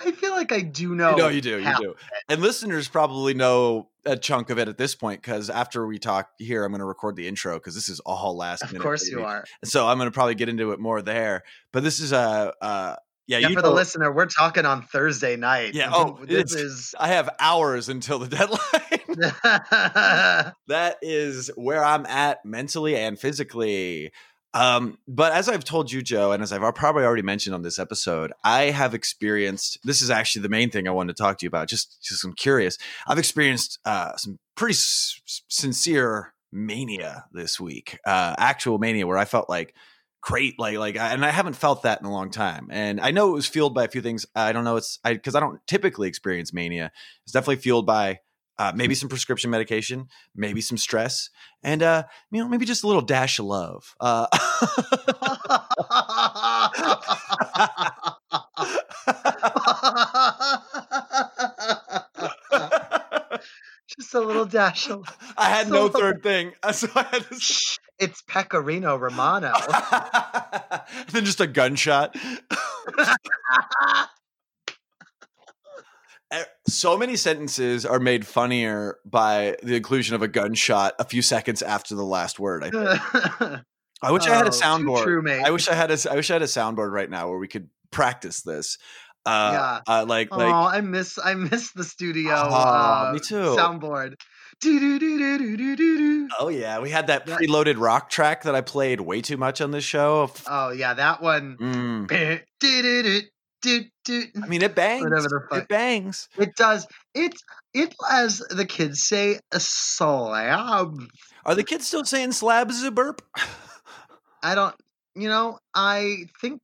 [0.00, 1.14] I feel like I do know.
[1.14, 1.94] No, you do, you do.
[2.28, 6.30] And listeners probably know a chunk of it at this point because after we talk
[6.38, 8.76] here, I'm going to record the intro because this is all last minute.
[8.76, 9.44] Of course you are.
[9.64, 11.42] So I'm going to probably get into it more there.
[11.72, 15.36] But this is a, uh, uh, yeah, Yeah, for the listener, we're talking on Thursday
[15.36, 15.74] night.
[15.74, 18.58] Yeah, oh, this is I have hours until the deadline.
[20.66, 24.10] that is where I'm at mentally and physically.
[24.52, 27.78] Um, but as I've told you, Joe, and as I've probably already mentioned on this
[27.78, 29.78] episode, I have experienced.
[29.84, 31.68] This is actually the main thing I wanted to talk to you about.
[31.68, 32.76] Just, just I'm curious.
[33.06, 37.98] I've experienced uh, some pretty s- sincere mania this week.
[38.04, 39.74] Uh, actual mania where I felt like
[40.20, 42.68] great, like like, and I haven't felt that in a long time.
[42.70, 44.26] And I know it was fueled by a few things.
[44.34, 44.76] I don't know.
[44.76, 46.90] It's I because I don't typically experience mania.
[47.24, 48.20] It's definitely fueled by
[48.60, 51.30] uh, maybe some prescription medication, maybe some stress,
[51.62, 53.94] and uh, you know, maybe just a little dash of love.
[54.00, 54.26] Uh,
[63.88, 65.04] Just a little dash of.
[65.36, 67.40] I had no So- third thing, so I had to.
[67.98, 69.52] It's Pecorino Romano.
[71.10, 72.16] then just a gunshot.
[76.68, 81.62] So many sentences are made funnier by the inclusion of a gunshot a few seconds
[81.62, 82.62] after the last word.
[82.64, 83.60] I.
[84.02, 85.02] I wish I had a Oh, soundboard.
[85.02, 85.42] true, mate.
[85.44, 85.98] I wish I had a.
[86.10, 88.78] I wish I had a soundboard right now where we could practice this.
[89.26, 89.80] Uh, Yeah.
[89.94, 92.32] uh, like oh, like I miss I miss the studio.
[92.34, 93.56] Ah, uh, me too.
[93.58, 94.14] Soundboard.
[96.38, 99.60] Oh yeah, we had that That- preloaded rock track that I played way too much
[99.60, 100.30] on this show.
[100.48, 101.56] Oh yeah, that one.
[101.60, 102.42] Mm.
[103.62, 104.42] Do-do-do-do-do-do.
[104.42, 105.04] I mean, it bangs.
[105.04, 105.62] Whatever the fuck.
[105.62, 106.28] It bangs.
[106.38, 106.86] It does.
[107.14, 107.34] It
[107.74, 110.96] it as the kids say, a slab.
[111.44, 113.22] Are the kids still saying slabs is a burp?
[114.42, 114.74] I don't.
[115.14, 116.60] You know, I think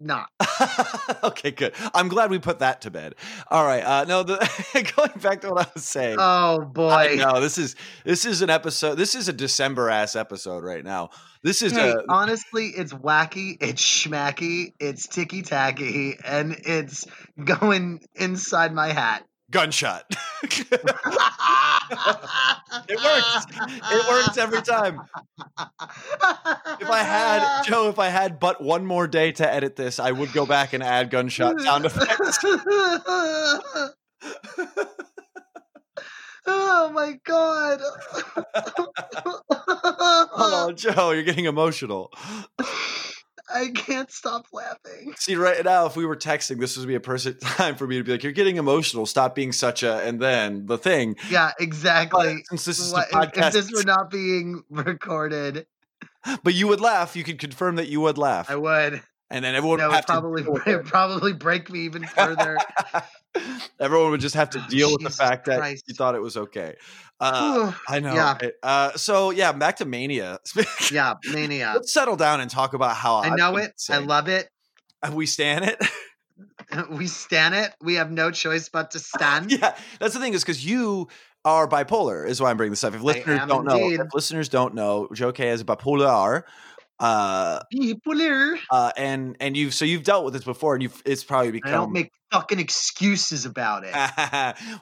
[0.00, 0.28] not.
[1.24, 1.72] okay, good.
[1.94, 3.14] I'm glad we put that to bed.
[3.50, 3.82] All right.
[3.82, 4.36] Uh, no, the,
[4.96, 6.16] going back to what I was saying.
[6.18, 7.16] Oh boy.
[7.18, 8.96] No, this is this is an episode.
[8.96, 11.10] This is a December ass episode right now.
[11.42, 17.06] This is Hey, a honestly, it's wacky, it's schmacky, it's ticky tacky, and it's
[17.44, 19.24] going inside my hat.
[19.50, 20.04] Gunshot.
[20.42, 20.70] it
[23.02, 23.46] works.
[23.92, 25.00] It works every time.
[26.80, 30.12] If I had Joe, if I had but one more day to edit this, I
[30.12, 32.38] would go back and add gunshot sound effects.
[36.46, 37.80] oh my god.
[40.38, 42.12] Oh, Joe, you're getting emotional.
[43.52, 45.14] I can't stop laughing.
[45.18, 47.98] See, right now, if we were texting, this would be a perfect time for me
[47.98, 49.06] to be like, "You're getting emotional.
[49.06, 52.44] Stop being such a." And then the thing, Yeah, but exactly.
[52.48, 55.66] since this is What- the if, this were not being recorded,
[56.42, 57.14] but you would laugh.
[57.16, 59.00] You could confirm that you would laugh, I would.
[59.30, 60.78] and then everyone That would would probably to.
[60.84, 62.58] probably break me even further.
[63.78, 65.84] everyone would just have to oh, deal with the Jesus fact that Christ.
[65.86, 66.74] you thought it was okay.
[67.18, 68.14] Uh, I know.
[68.14, 68.38] Yeah.
[68.40, 68.52] right?
[68.62, 70.38] Uh, so yeah, back to mania.
[70.92, 71.72] yeah, mania.
[71.74, 73.72] Let's settle down and talk about how I know it.
[73.90, 74.48] I love it.
[75.12, 75.78] We stand it.
[76.90, 77.72] We stand it.
[77.80, 79.52] We have no choice but to stand.
[79.52, 81.08] yeah, that's the thing is because you
[81.44, 82.28] are bipolar.
[82.28, 82.92] Is why I'm bringing this up.
[82.92, 84.00] If listeners don't know, indeed.
[84.00, 86.42] if listeners don't know, Joe K is bipolar.
[86.98, 88.58] Uh, Bipolar.
[88.70, 91.72] uh, and and you've so you've dealt with this before, and you've it's probably become.
[91.72, 93.94] I don't make fucking excuses about it.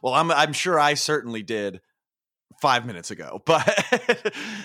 [0.02, 1.80] well, I'm I'm sure I certainly did
[2.64, 3.62] five minutes ago, but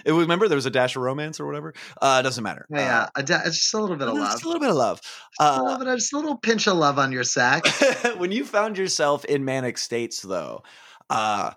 [0.06, 1.74] it was remember there was a dash of romance or whatever.
[2.02, 2.66] Uh, it doesn't matter.
[2.70, 4.32] Yeah, a da- it's just a little bit Uh, of love.
[4.32, 5.02] just a little bit of love.
[5.02, 7.64] Just a Uh, little bit of just a little pinch of love on your sack.
[8.18, 10.64] when you found yourself in manic states, though,
[11.10, 11.52] uh,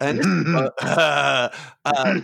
[0.00, 0.20] and
[0.80, 1.50] uh,
[1.84, 2.18] uh,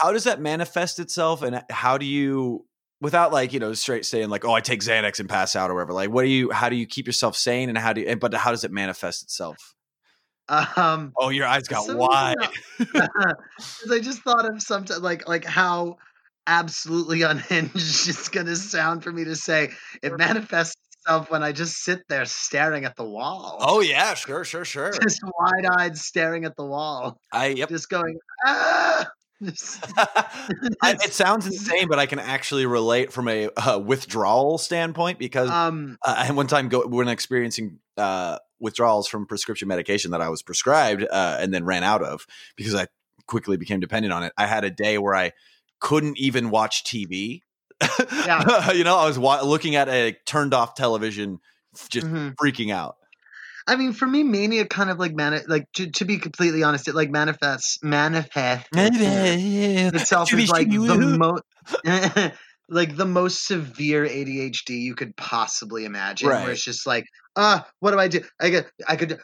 [0.00, 2.64] how does that manifest itself, and how do you?
[3.02, 5.74] Without like you know straight saying like oh I take Xanax and pass out or
[5.74, 8.14] whatever like what do you how do you keep yourself sane and how do you
[8.14, 9.74] but how does it manifest itself
[10.48, 12.36] um, oh your eyes got wide.
[12.38, 12.48] wide
[12.94, 15.96] 'cause I just thought of sometimes like like how
[16.46, 19.70] absolutely unhinged it's gonna sound for me to say
[20.02, 23.58] it manifests itself when I just sit there staring at the wall.
[23.60, 27.18] oh yeah sure sure sure just wide eyed staring at the wall.
[27.32, 29.08] I yep Just going, ah
[29.42, 35.96] it sounds insane but I can actually relate from a uh, withdrawal standpoint because um
[36.04, 40.42] uh, I one time go when experiencing uh, withdrawals from prescription medication that I was
[40.42, 42.86] prescribed uh, and then ran out of because I
[43.26, 44.32] quickly became dependent on it.
[44.38, 45.32] I had a day where I
[45.80, 47.40] couldn't even watch TV.
[48.26, 48.72] Yeah.
[48.72, 51.40] you know, I was wa- looking at a turned off television,
[51.90, 52.34] just mhm.
[52.36, 52.96] freaking out.
[53.66, 56.88] I mean, for me, mania kind of like mani- like to, to be completely honest,
[56.88, 61.42] it like manifests manifest itself as like the most
[62.72, 66.28] like the most severe ADHD you could possibly imagine.
[66.28, 66.42] Right.
[66.42, 67.04] Where it's just like,
[67.36, 68.20] uh, what do I do?
[68.40, 69.18] I could, I could,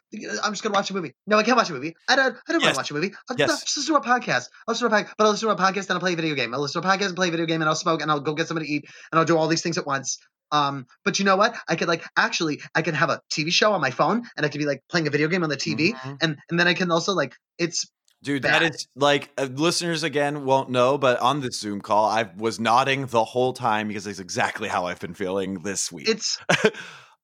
[0.44, 1.14] I'm just gonna watch a movie.
[1.26, 1.94] No, I can't watch a movie.
[2.08, 2.74] I don't, I don't Yes.
[2.74, 3.14] want to watch a movie.
[3.30, 3.48] I'll Yes.
[3.50, 4.46] just listen to a podcast.
[4.66, 6.16] I'll listen to a podcast, but I'll listen to a podcast and I'll play a
[6.16, 6.54] video game.
[6.54, 8.20] I'll listen to a podcast and play a video game and I'll smoke and I'll
[8.20, 10.18] go get something to eat and I'll do all these things at once.
[10.50, 11.54] Um, but you know what?
[11.68, 14.48] I could like actually, I can have a TV show on my phone and I
[14.48, 16.16] could be like playing a video game on the TV, Mhm.
[16.22, 17.84] and and then I can also like it's
[18.22, 22.28] Dude, that is like uh, listeners again won't know, but on this Zoom call, I
[22.36, 26.08] was nodding the whole time because it's exactly how I've been feeling this week.
[26.08, 26.38] it's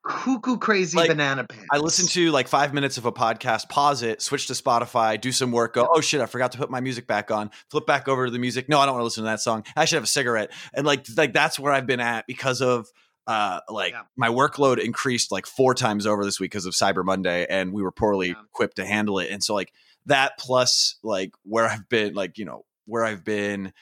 [0.06, 1.66] cuckoo crazy Like, banana pants.
[1.72, 5.32] I listen to like five minutes of a podcast, pause it, switch to Spotify, do
[5.32, 8.06] some work, go, oh shit, I forgot to put my music back on, flip back
[8.06, 8.68] over to the music.
[8.68, 9.64] No, I don't want to listen to that song.
[9.76, 10.52] I should have a cigarette.
[10.74, 12.86] And like like that's where I've been at because of
[13.26, 14.02] uh like Yeah.
[14.16, 17.82] my workload increased like four times over this week because of Cyber Monday and we
[17.82, 18.34] were poorly Yeah.
[18.52, 19.30] equipped to handle it.
[19.30, 19.72] And so like
[20.06, 23.72] that plus like where I've been, like, you know, where I've been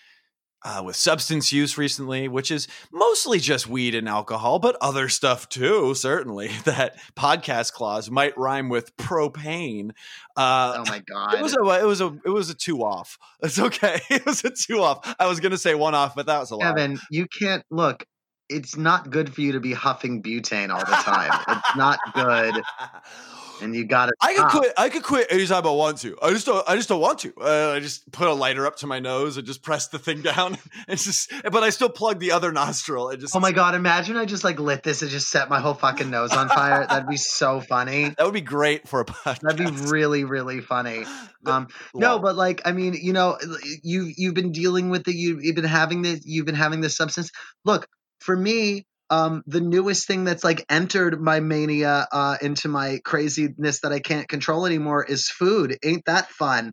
[0.64, 5.48] uh, with substance use recently, which is mostly just weed and alcohol, but other stuff
[5.48, 5.92] too.
[5.94, 9.90] Certainly, that podcast clause might rhyme with propane.
[10.36, 11.34] Uh, Oh my god!
[11.34, 13.18] it was a it was a it was a two off.
[13.42, 14.00] It's okay.
[14.10, 15.16] It was a two off.
[15.18, 16.76] I was gonna say one off, but that was a lot.
[16.76, 18.04] Kevin, you can't look.
[18.48, 21.40] It's not good for you to be huffing butane all the time.
[21.48, 22.62] it's not good.
[23.62, 24.12] And you got to.
[24.20, 24.72] I could quit.
[24.76, 26.16] I could quit anytime I want to.
[26.20, 26.68] I just don't.
[26.68, 27.32] I just don't want to.
[27.40, 30.22] Uh, I just put a lighter up to my nose and just press the thing
[30.22, 30.58] down.
[30.88, 33.10] It's just, but I still plug the other nostril.
[33.10, 33.34] It just.
[33.36, 33.74] Oh my god!
[33.74, 36.86] Imagine I just like lit this and just set my whole fucking nose on fire.
[36.86, 38.14] That'd be so funny.
[38.22, 39.40] That would be great for a podcast.
[39.40, 41.04] That'd be really, really funny.
[41.44, 43.36] Um, no, but like, I mean, you know,
[43.82, 45.16] you you've been dealing with it.
[45.16, 46.20] You, you've been having this.
[46.24, 47.32] You've been having this substance.
[47.64, 47.88] Look,
[48.20, 53.80] for me, um, the newest thing that's like entered my mania uh, into my craziness
[53.80, 55.76] that I can't control anymore is food.
[55.84, 56.72] Ain't that fun?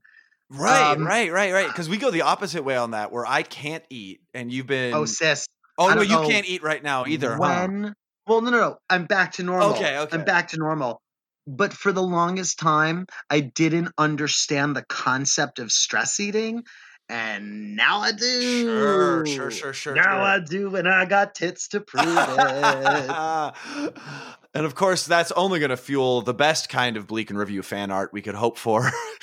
[0.49, 1.67] Right, Um, right, right, right.
[1.67, 4.95] Because we go the opposite way on that, where I can't eat, and you've been.
[4.95, 5.47] Oh, sis.
[5.77, 7.33] oh no, you know can't eat right now either.
[7.33, 7.39] huh?
[7.39, 7.93] When?
[8.25, 8.77] Well, no, no, no.
[8.89, 9.71] I'm back to normal.
[9.71, 10.17] Okay, okay.
[10.17, 11.01] I'm back to normal.
[11.45, 16.63] But for the longest time, I didn't understand the concept of stress eating,
[17.09, 18.63] and now I do.
[18.63, 19.95] Sure, sure, sure, sure.
[19.95, 20.21] Now sure.
[20.21, 22.09] I do, and I got tits to prove it.
[24.53, 27.63] and of course, that's only going to fuel the best kind of Bleak and Review
[27.63, 28.91] fan art we could hope for.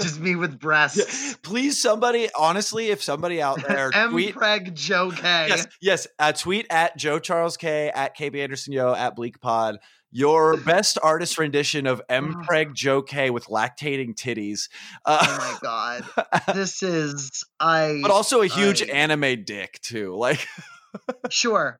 [0.00, 1.36] Just me with breasts.
[1.42, 4.10] Please, somebody, honestly, if somebody out there M.
[4.10, 4.34] tweet.
[4.34, 5.46] Preg Joe K.
[5.48, 6.06] Yes, yes.
[6.18, 9.78] Uh, tweet at Joe Charles K, at KB Anderson Yo, at Bleak Pod.
[10.16, 14.70] Your best artist rendition of Mpreg Joe K with lactating titties.
[15.04, 16.04] Oh Uh, my god.
[16.54, 20.16] This is I but also a huge I- anime dick, too.
[20.16, 20.46] Like,
[21.30, 21.78] sure.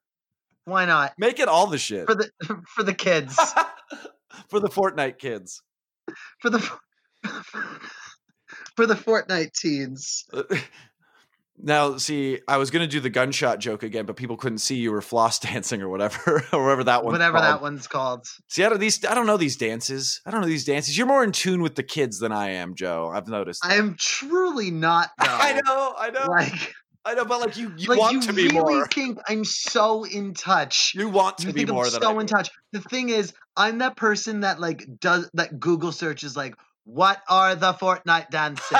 [0.67, 1.15] Why not?
[1.17, 2.29] make it all the shit For the
[2.75, 3.35] for the kids.
[4.51, 5.63] for the Fortnite kids.
[6.43, 6.59] for the
[8.77, 10.27] for the Fortnite teens.
[11.59, 14.93] Now, see, I was gonna do the gunshot joke again, but people couldn't see you
[14.93, 17.13] were floss dancing or whatever, or whatever that one.
[17.13, 18.27] Whatever that one's called.
[18.49, 19.05] See, I don't these.
[19.05, 20.21] I don't know these dances.
[20.27, 20.97] I don't know these dances.
[20.97, 23.11] You're more in tune with the kids than I am, Joe.
[23.13, 23.65] I've noticed.
[23.65, 25.27] I am truly not though.
[25.29, 27.25] I know, I know, Like, I know.
[27.25, 28.87] But like, you, you like want you to be really more.
[28.89, 30.93] think I'm so in touch.
[30.95, 32.51] You want to You be think more I'm than so in touch.
[32.73, 36.55] The thing is, I'm that person that like does that Google search is like,
[36.87, 38.71] what are the Fortnite dances?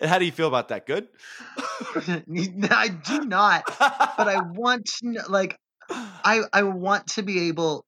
[0.00, 0.86] and how do you feel about that?
[0.86, 1.08] Good.
[1.98, 5.58] I do not, but I want to like
[5.90, 7.84] I I want to be able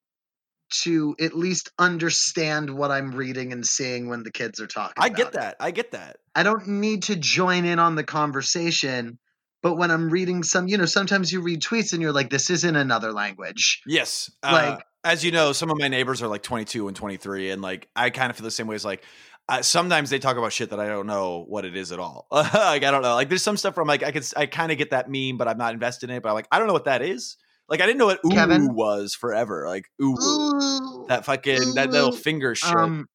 [0.83, 4.95] to at least understand what I'm reading and seeing when the kids are talking.
[4.99, 5.33] I get it.
[5.35, 5.57] that.
[5.61, 6.17] I get that.
[6.35, 9.19] I don't need to join in on the conversation,
[9.63, 12.51] but when I'm reading some, you know, sometimes you read tweets and you're like, this
[12.51, 13.83] is in another language.
[13.87, 14.33] Yes.
[14.43, 17.63] Uh, Like- as you know, some of my neighbors are like 22 and 23, and
[17.63, 19.05] like I kind of feel the same way as like.
[19.47, 22.27] Uh, sometimes they talk about shit that I don't know what it is at all.
[22.31, 23.15] like I don't know.
[23.15, 25.37] Like there's some stuff where I'm like I could I kind of get that meme,
[25.37, 26.23] but I'm not invested in it.
[26.23, 27.37] But I'm like I don't know what that is.
[27.69, 28.75] Like I didn't know what ooh Kevin?
[28.75, 29.67] was forever.
[29.69, 31.05] Like ooh, Ooh.
[31.09, 32.75] that fucking that little finger shit.
[32.75, 33.07] Um,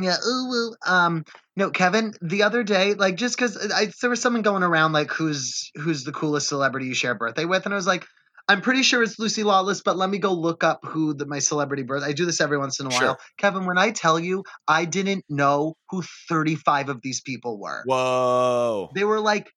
[0.00, 0.74] yeah, ooh, ooh.
[0.84, 1.24] Um,
[1.56, 2.12] no, Kevin.
[2.20, 3.56] The other day, like, just because
[4.00, 7.44] there was someone going around like, who's who's the coolest celebrity you share a birthday
[7.44, 8.06] with, and I was like,
[8.48, 11.40] I'm pretty sure it's Lucy Lawless, but let me go look up who the, my
[11.40, 12.04] celebrity birth.
[12.04, 12.98] I do this every once in a while.
[12.98, 13.16] Sure.
[13.38, 17.82] Kevin, when I tell you, I didn't know who 35 of these people were.
[17.86, 18.90] Whoa.
[18.94, 19.50] They were like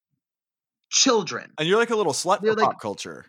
[0.90, 1.52] children.
[1.58, 3.26] And you're like a little slut They're for like- pop culture.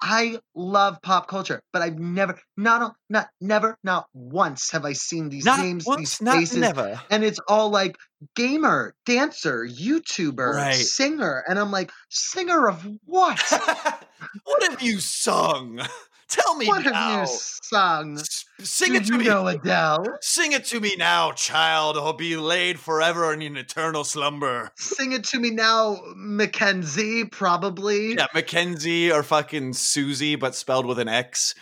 [0.00, 5.28] I love pop culture, but I've never, not, not, never, not once have I seen
[5.28, 7.00] these Not names, once, these not faces, never.
[7.10, 7.96] and it's all like
[8.36, 10.74] gamer, dancer, YouTuber, Right.
[10.74, 13.40] singer, and I'm like, singer of what?
[14.44, 15.80] what have you sung?
[16.28, 16.92] Tell me what now.
[16.92, 18.18] have you sung?
[18.60, 19.24] Sing it to you me.
[19.24, 20.04] know Adele?
[20.20, 24.70] Sing it to me now, child, or be laid forever in an eternal slumber.
[24.76, 28.14] Sing it to me now, Mackenzie, probably.
[28.14, 31.54] Yeah, Mackenzie or fucking Susie, but spelled with an X.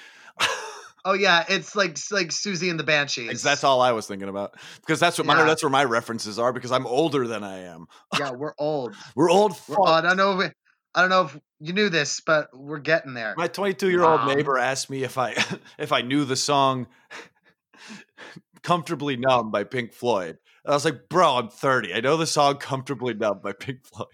[1.09, 3.41] Oh yeah, it's like it's like Siouxsie and the Banshees.
[3.41, 6.53] That's all I was thinking about because that's what my that's where my references are
[6.53, 7.87] because I'm older than I am.
[8.19, 8.97] Yeah, we're old.
[9.15, 9.53] We're old.
[9.69, 10.05] We're, fuck.
[10.05, 10.51] I know.
[10.97, 13.35] I don't know if you knew this, but we're getting there.
[13.37, 15.35] My 22 year old Um, neighbor asked me if I
[15.79, 16.87] if I knew the song
[18.63, 20.39] "Comfortably Numb" by Pink Floyd.
[20.65, 21.93] And I was like, "Bro, I'm 30.
[21.93, 24.09] I know the song "Comfortably Numb" by Pink Floyd."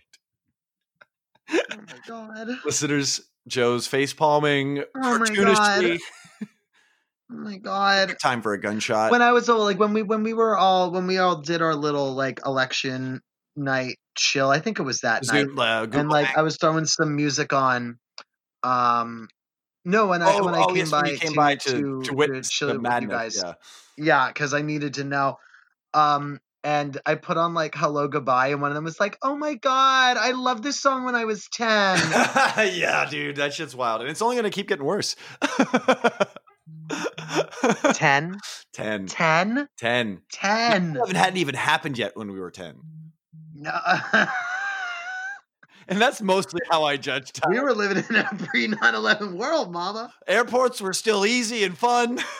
[1.51, 2.49] Oh my god.
[2.65, 6.01] Listeners, Joe's face palming Oh my cartoonishly.
[7.31, 8.17] Oh my god.
[8.21, 9.13] Time for a gunshot.
[9.13, 11.63] When I was all like when we when we were all when we all did
[11.63, 13.23] our little like election
[13.57, 15.49] night chill, I think it was that night.
[15.57, 17.99] Uh, and like I was throwing some music on.
[18.63, 19.29] Um,
[19.85, 22.15] no, when I oh, when I oh, came yes, by came to, by to, to,
[22.15, 23.03] witness chill the with madness.
[23.03, 23.57] you guys,
[23.97, 24.05] Yeah.
[24.05, 25.39] yeah, because I needed to know.
[25.93, 29.35] Um, and I put on like "Hello Goodbye," and one of them was like, "Oh
[29.35, 31.99] my god, I love this song when I was 10.
[32.75, 35.17] yeah, dude, that shit's wild, and it's only gonna keep getting worse.
[37.95, 38.39] 10,
[38.73, 40.23] 10, 10, 10.
[40.33, 40.99] 10.
[41.09, 42.77] It hadn't even happened yet when we were 10.
[43.63, 44.27] No.
[45.89, 47.53] And that's mostly how I judge time.
[47.53, 50.13] we were living in a pre 9 11 world, mama.
[50.27, 52.19] Airports were still easy and fun.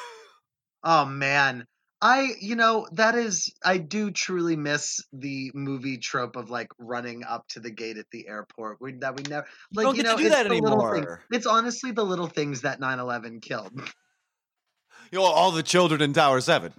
[0.85, 1.65] Oh man.
[2.01, 7.23] I, you know, that is, I do truly miss the movie trope of like running
[7.23, 8.79] up to the gate at the airport.
[8.81, 10.81] We, that we never, like, don't you get to know, do it's that the little
[10.81, 10.97] thing.
[11.03, 11.23] anymore.
[11.31, 13.81] It's honestly the little things that 9 11 killed.
[15.13, 16.73] You know, all the children in Tower Seven.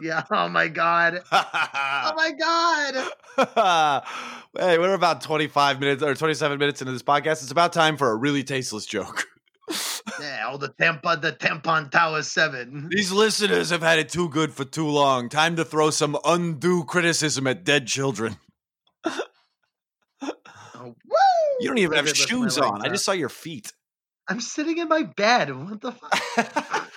[0.00, 0.24] Yeah.
[0.30, 1.22] Oh my God.
[1.30, 4.02] Oh my God.
[4.58, 7.42] hey, we're about 25 minutes or 27 minutes into this podcast.
[7.42, 9.24] It's about time for a really tasteless joke.
[10.18, 10.48] Yeah.
[10.50, 12.88] Oh, the tampon, the tampon tower seven.
[12.90, 15.28] These listeners have had it too good for too long.
[15.28, 18.38] Time to throw some undue criticism at dead children.
[20.20, 20.94] Oh!
[21.60, 22.82] You don't even have shoes on.
[22.82, 23.72] I just saw your feet.
[24.28, 25.54] I'm sitting in my bed.
[25.54, 26.90] What the fuck?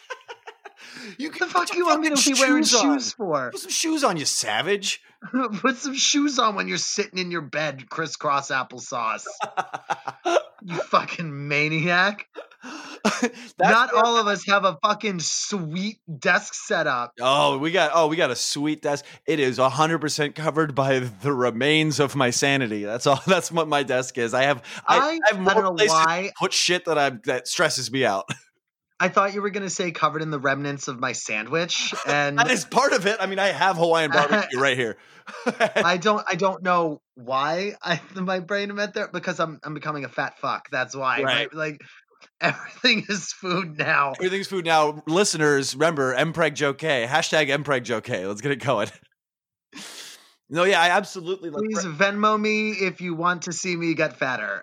[1.18, 2.82] You the fuck you want me to fucking be wearing shoes on.
[3.00, 3.52] shoes for?
[3.52, 5.02] Put some shoes on, you savage.
[5.62, 9.26] Put some shoes on when you're sitting in your bed, crisscross applesauce.
[10.64, 12.28] You fucking maniac.
[13.60, 17.14] Not where- all of us have a fucking sweet desk setup.
[17.20, 19.04] Oh, we got oh, we got a sweet desk.
[19.26, 22.84] It is hundred percent covered by the remains of my sanity.
[22.84, 23.20] That's all.
[23.26, 24.36] That's what my desk is.
[24.36, 26.32] I have I, I, I have I more don't know places to why.
[26.38, 28.30] put shit that I that stresses me out.
[29.02, 32.52] I thought you were gonna say covered in the remnants of my sandwich, and that
[32.52, 33.18] is part of it.
[33.20, 34.98] I mean, I have Hawaiian barbecue right here.
[35.76, 40.06] I don't I don't know why I my brain went there because I'm I'm becoming
[40.06, 40.70] a fat fuck.
[40.72, 41.24] That's why.
[41.24, 41.52] Right.
[41.52, 41.54] Right?
[41.54, 41.82] Like
[42.40, 44.14] everything is food now.
[44.20, 45.02] Everything's food now.
[45.08, 47.08] Listeners, remember Mpreg Joe K.
[47.10, 48.28] Hashtag Mpreg Joe K.
[48.28, 48.90] Let's get it going.
[50.48, 51.64] No, yeah, I absolutely like.
[51.64, 54.62] Please Venmo me if you want to see me get fatter.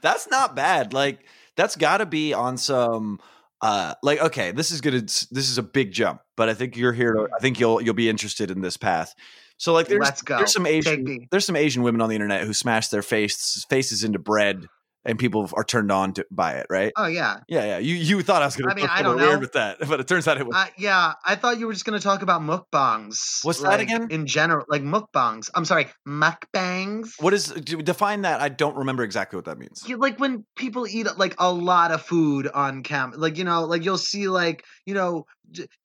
[0.00, 0.94] That's not bad.
[0.94, 1.26] Like
[1.56, 3.20] that's got to be on some.
[3.62, 5.00] Uh, like okay, this is gonna.
[5.00, 7.28] This is a big jump, but I think you're here to.
[7.34, 9.14] I think you'll you'll be interested in this path.
[9.58, 10.36] So like, there's Let's go.
[10.36, 14.04] there's some Asian there's some Asian women on the internet who smash their face faces
[14.04, 14.66] into bread,
[15.06, 16.92] and people are turned on to by it, right?
[16.96, 17.38] Oh yeah.
[17.48, 17.78] Yeah, yeah.
[17.78, 19.28] You you thought I was gonna I mean, I don't know.
[19.28, 20.54] weird with that, but it turns out it was.
[20.54, 23.44] Uh, yeah, I thought you were just going to talk about mukbangs.
[23.44, 24.08] What's that again?
[24.10, 25.48] In general, like mukbangs.
[25.54, 27.12] I'm sorry, mukbangs.
[27.20, 28.40] what is define that?
[28.40, 29.84] I don't remember exactly what that means.
[29.86, 33.64] You- like when people eat like a lot of food on cam, like you know,
[33.64, 35.26] like you'll see like you know,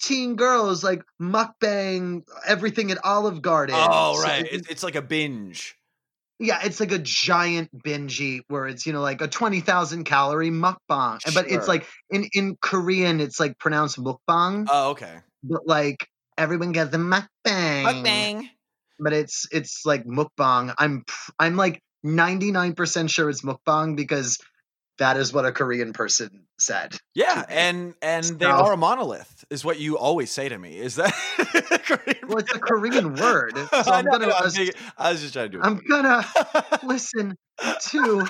[0.02, 3.76] teen girls like mukbang everything at Olive Garden.
[3.78, 5.78] Oh right, it, it's like a binge.
[6.42, 10.50] Yeah, it's like a giant bingey where it's you know like a twenty thousand calorie
[10.50, 15.20] mukbang, but it's like in in Korean it's like pronounced mukbang, Oh okay.
[15.44, 17.28] but like everyone gets the mukbang.
[17.86, 18.50] Mukbang.
[19.00, 20.74] But it's it's like mukbang.
[20.78, 21.06] I'm
[21.38, 24.40] I'm like 99% sure it's mukbang because
[25.02, 26.96] that is what a Korean person said.
[27.16, 30.78] Yeah, and and they are a monolith, is what you always say to me.
[30.78, 31.12] Is that
[31.86, 32.20] Korean?
[32.28, 33.58] Well, it's a Korean word.
[33.84, 35.66] So I, I'm know, gonna I was being- I was just trying to do it.
[35.66, 36.26] I'm gonna
[36.84, 37.36] listen
[37.90, 38.28] to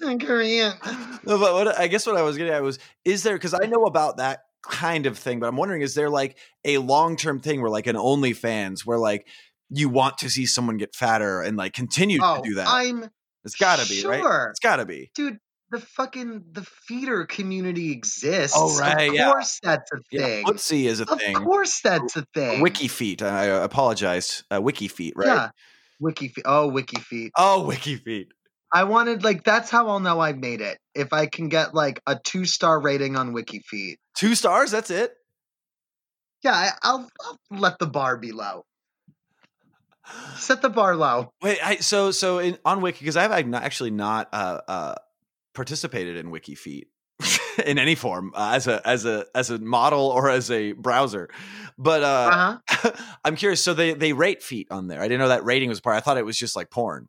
[0.00, 0.72] Korean.
[1.24, 3.66] No, but what I guess what I was getting at was, is there because I
[3.66, 7.40] know about that kind of thing, but I'm wondering, is there like a long term
[7.40, 9.26] thing where like an OnlyFans where like
[9.70, 12.66] you want to see someone get fatter and like continue Oh, to do that?
[12.68, 13.08] I'm
[13.44, 14.22] it's gotta be, right?
[14.50, 15.10] It's gotta be.
[15.14, 15.38] dude.
[15.72, 18.56] The fucking the feeder community exists.
[18.56, 19.30] Oh, right, Of yeah.
[19.30, 20.46] course, that's a Yeah, thing.
[20.46, 21.34] footsie is a of thing.
[21.34, 22.60] course, that's a thing.
[22.60, 23.22] Wiki feet.
[23.22, 24.44] I uh, apologize.
[24.54, 25.26] Uh, wiki feet, right?
[25.26, 25.50] Yeah.
[25.98, 26.44] Wiki feet.
[26.46, 27.32] Oh, wiki feet.
[27.36, 28.28] Oh, wiki feet.
[28.72, 32.00] I wanted like that's how I'll know I made it if I can get like
[32.06, 33.96] a two star rating on WikiFeet.
[34.16, 34.70] Two stars.
[34.70, 35.14] That's it.
[36.42, 38.64] Yeah, I, I'll, I'll let the bar be low.
[40.36, 41.30] Set the bar low.
[41.42, 44.94] Wait, I, so so in, on Wiki because I've, I've not, actually not uh, uh,
[45.54, 46.88] participated in Wiki Feet
[47.66, 51.28] in any form uh, as a as a as a model or as a browser,
[51.78, 52.92] but uh, Uh huh.
[53.24, 53.62] I'm curious.
[53.62, 55.00] So they they rate feet on there.
[55.00, 55.96] I didn't know that rating was part.
[55.96, 57.08] I thought it was just like porn.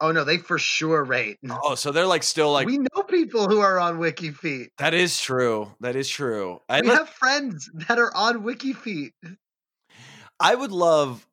[0.00, 1.38] Oh no, they for sure rate.
[1.62, 4.68] Oh, so they're like still like we know people who are on WikiFeet.
[4.78, 5.72] that is true.
[5.80, 6.58] That is true.
[6.68, 9.12] I We have friends that are on WikiFeet.
[10.40, 11.24] I would love.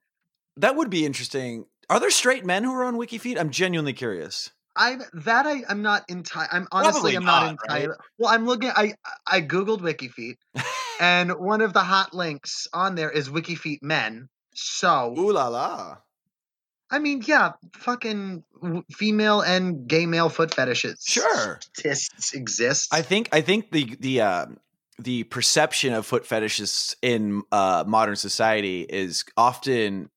[0.57, 1.65] That would be interesting.
[1.89, 3.39] Are there straight men who are on Wiki Feet?
[3.39, 4.51] I'm genuinely curious.
[4.80, 6.47] I'm that I I'm not entirely.
[6.53, 7.82] I'm honestly Probably I'm not, not, right?
[7.82, 7.97] entirely.
[8.17, 8.71] Well, I'm looking.
[8.73, 8.93] I
[9.27, 10.38] I googled WikiFeet,
[10.99, 14.30] and one of the hot links on there is WikiFeet men.
[14.55, 15.97] So Ooh la la.
[16.89, 18.43] I mean, yeah, fucking
[18.91, 21.03] female and gay male foot fetishes.
[21.05, 21.59] Sure.
[21.77, 22.91] Tists exist.
[22.93, 24.45] I think I think the the uh,
[24.97, 30.09] the perception of foot fetishes in uh, modern society is often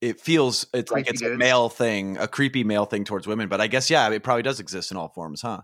[0.00, 3.48] it feels it's like Creepy it's a male thing, a creepy male thing towards women.
[3.48, 5.60] But I guess yeah, it probably does exist in all forms, huh?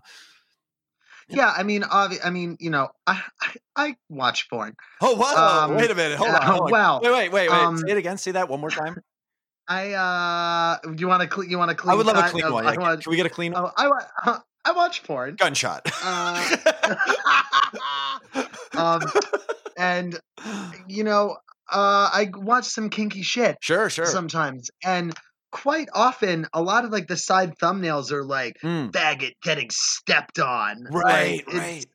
[1.29, 4.75] yeah, I mean, obvi- I mean, you know, I I, I watch porn.
[5.01, 5.65] Oh wow!
[5.69, 6.41] Um, wait a minute, hold on.
[6.45, 6.71] Hold on.
[6.71, 7.57] well, wait, wait, wait, wait.
[7.59, 8.17] um, Say it again.
[8.17, 8.97] Say that one more time.
[9.69, 11.49] I uh, do you want to clean?
[11.49, 11.91] You want to clean?
[11.91, 12.65] I would love a clean of- one.
[12.65, 13.65] I want- Can we get a clean one?
[13.65, 15.35] oh, I wa- I watch porn.
[15.35, 15.89] Gunshot.
[16.03, 16.95] Uh,
[18.77, 19.01] um,
[19.77, 20.19] and
[20.87, 21.37] you know,
[21.69, 24.05] uh, I watch some kinky shit Sure, sure.
[24.05, 25.13] sometimes, and
[25.51, 30.39] quite often, a lot of like the side thumbnails are like Mm, faggot getting stepped
[30.39, 31.85] on, right, Like, right.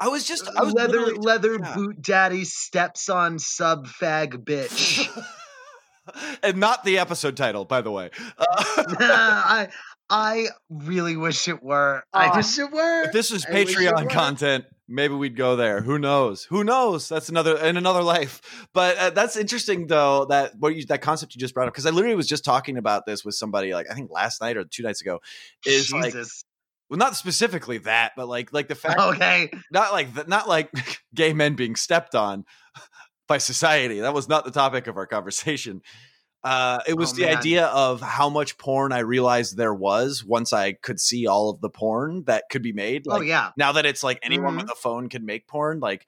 [0.00, 1.74] I was just I was leather leather yeah.
[1.76, 5.08] boot daddy steps on sub fag bitch.
[6.42, 8.10] and not the episode title, by the way.
[8.38, 8.54] Uh,
[8.98, 9.68] I
[10.14, 12.04] I really wish it were.
[12.12, 13.04] I Ah, wish it were.
[13.04, 15.80] if this was I Patreon content, maybe we'd go there.
[15.80, 16.44] Who knows?
[16.44, 17.08] Who knows?
[17.08, 18.68] That's another in another life.
[18.74, 21.86] But uh, that's interesting though that what you that concept you just brought up because
[21.86, 24.64] I literally was just talking about this with somebody like I think last night or
[24.64, 25.20] two nights ago.
[25.64, 29.50] Is like well, not specifically that, but like like the fact okay.
[29.70, 30.70] not like th- not like
[31.14, 32.44] gay men being stepped on
[33.28, 34.00] by society.
[34.00, 35.80] That was not the topic of our conversation.
[36.44, 37.36] Uh, it was Oh, the man.
[37.38, 41.60] idea of how much porn I realized there was once I could see all of
[41.60, 43.04] the porn that could be made.
[43.08, 43.50] oh yeah.
[43.56, 46.06] now that it's like anyone with a phone can make porn, like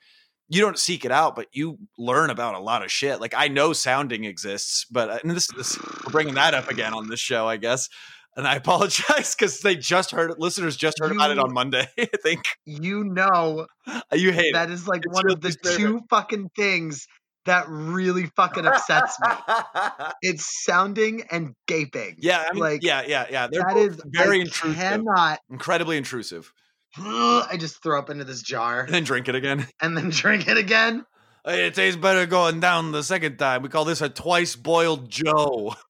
[0.49, 3.21] you don't seek it out, but you learn about a lot of shit.
[3.21, 6.93] Like I know sounding exists, but uh, and this, this we're bringing that up again
[6.95, 7.89] on this show, I guess.
[8.37, 10.41] And I apologize because they just heard it.
[10.41, 11.87] Listeners just heard about it on Monday.
[11.99, 13.67] I think You know
[14.13, 17.07] you hate that is like It's one of the two fucking things
[17.47, 19.29] that really fucking upsets me.
[20.23, 22.17] It's sounding and gaping.
[22.19, 23.47] yeah, I mean, like yeah, yeah, yeah.
[23.51, 25.39] They're that is very I intrusive, Cannot.
[25.51, 26.53] incredibly intrusive.
[26.97, 29.67] I just throw up into this jar And then drink it again.
[29.83, 31.05] and then drink it again.
[31.47, 33.61] It tastes better going down the second time.
[33.63, 35.75] We call this a twice boiled Joe.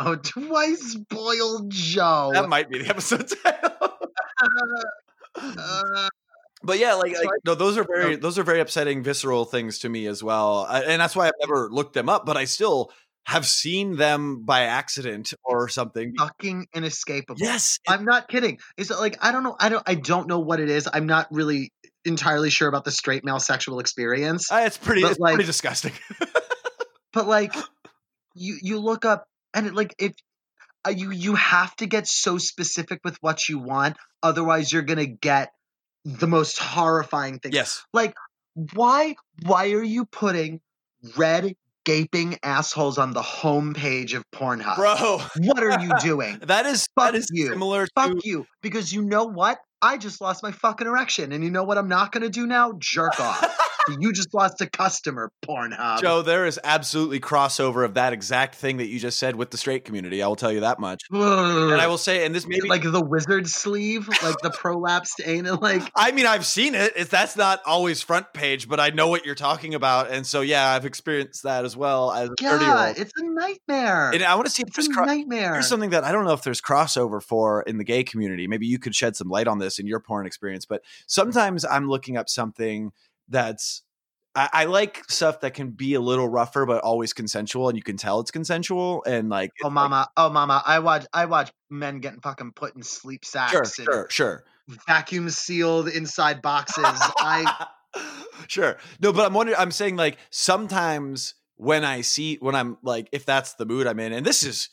[0.00, 2.30] Oh, twice boiled Joe.
[2.32, 3.98] That might be the episode title.
[5.34, 6.08] Uh,
[6.62, 9.88] But yeah, like, like, no, those are very those are very upsetting, visceral things to
[9.88, 12.26] me as well, I, and that's why I've never looked them up.
[12.26, 12.90] But I still
[13.26, 16.14] have seen them by accident or something.
[16.16, 17.36] fucking inescapable.
[17.38, 18.58] Yes, I'm not kidding.
[18.76, 19.54] Is it like I don't know.
[19.58, 19.82] I don't.
[19.86, 20.88] I don't know what it is.
[20.92, 21.70] I'm not really
[22.04, 24.50] entirely sure about the straight male sexual experience.
[24.50, 25.02] uh, it's pretty.
[25.02, 25.92] It's pretty disgusting.
[27.12, 27.54] but like,
[28.34, 30.14] you you look up and it like if
[30.86, 35.06] uh, you you have to get so specific with what you want, otherwise you're gonna
[35.06, 35.52] get
[36.08, 37.52] the most horrifying thing.
[37.52, 38.14] yes, Like,
[38.74, 40.60] why why are you putting
[41.16, 41.54] red
[41.84, 44.76] gaping assholes on the homepage of Pornhub?
[44.76, 45.20] bro.
[45.46, 46.38] What are you doing?
[46.42, 47.48] That is Fuck that is you.
[47.48, 48.46] similar Fuck to you.
[48.62, 49.58] Because you know what?
[49.80, 51.30] I just lost my fucking erection.
[51.32, 52.72] And you know what I'm not going to do now?
[52.78, 53.40] Jerk off.
[54.00, 56.00] you just lost a customer, Pornhub.
[56.00, 56.22] Joe.
[56.22, 59.84] There is absolutely crossover of that exact thing that you just said with the straight
[59.84, 60.22] community.
[60.22, 61.02] I will tell you that much.
[61.10, 65.58] And I will say, and this maybe like the wizard sleeve, like the prolapsed anal,
[65.60, 66.92] like I mean, I've seen it.
[66.96, 70.40] It's, that's not always front page, but I know what you're talking about, and so
[70.40, 74.10] yeah, I've experienced that as well as a thirty year yeah, it's a nightmare.
[74.12, 75.54] And I want to see if it's there's a cro- nightmare.
[75.54, 78.46] here's something that I don't know if there's crossover for in the gay community.
[78.46, 80.66] Maybe you could shed some light on this in your porn experience.
[80.66, 82.92] But sometimes I'm looking up something
[83.28, 83.82] that's
[84.34, 87.82] I, I like stuff that can be a little rougher, but always consensual, and you
[87.82, 89.02] can tell it's consensual.
[89.04, 92.52] And like, Oh it's like- mama, oh mama, I watch I watch men getting fucking
[92.52, 94.44] put in sleep sacks sure, and sure, sure.
[94.86, 96.84] vacuum sealed inside boxes.
[96.84, 97.66] I
[98.46, 98.76] sure.
[99.00, 103.24] No, but I'm wondering, I'm saying like sometimes when I see, when I'm like, if
[103.26, 104.68] that's the mood I'm in, and this is,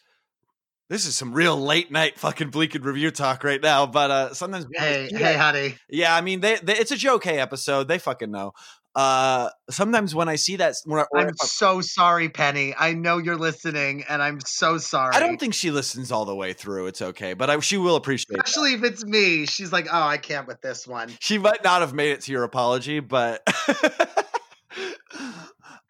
[0.90, 4.34] this is some real late night fucking bleak and review talk right now, but uh
[4.34, 5.76] sometimes hey, see hey that- honey.
[5.90, 8.52] yeah, I mean, they, they it's a joke hey episode, they fucking know.
[8.94, 12.74] Uh sometimes when I see that, when I, or I'm I'm- so sorry, Penny.
[12.78, 15.14] I know you're listening and I'm so sorry.
[15.14, 16.88] I don't think she listens all the way through.
[16.88, 18.38] It's okay, but I, she will appreciate.
[18.38, 18.48] that.
[18.48, 19.48] Especially if it's me.
[19.48, 21.12] She's like, oh, I can't with this one.
[21.20, 23.46] She might not have made it to your apology, but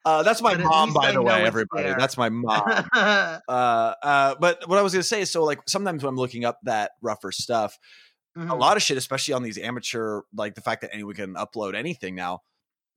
[0.05, 1.93] uh, that's my mom, by the way, everybody.
[1.93, 1.95] there.
[1.95, 2.63] That's my mom.
[2.95, 6.45] uh, uh, but what I was gonna say is, so like sometimes when I'm looking
[6.45, 7.77] up that rougher stuff,
[8.49, 11.35] a Mhm, lot of shit, especially on these amateur, like the fact that anyone can
[11.35, 12.41] upload anything now,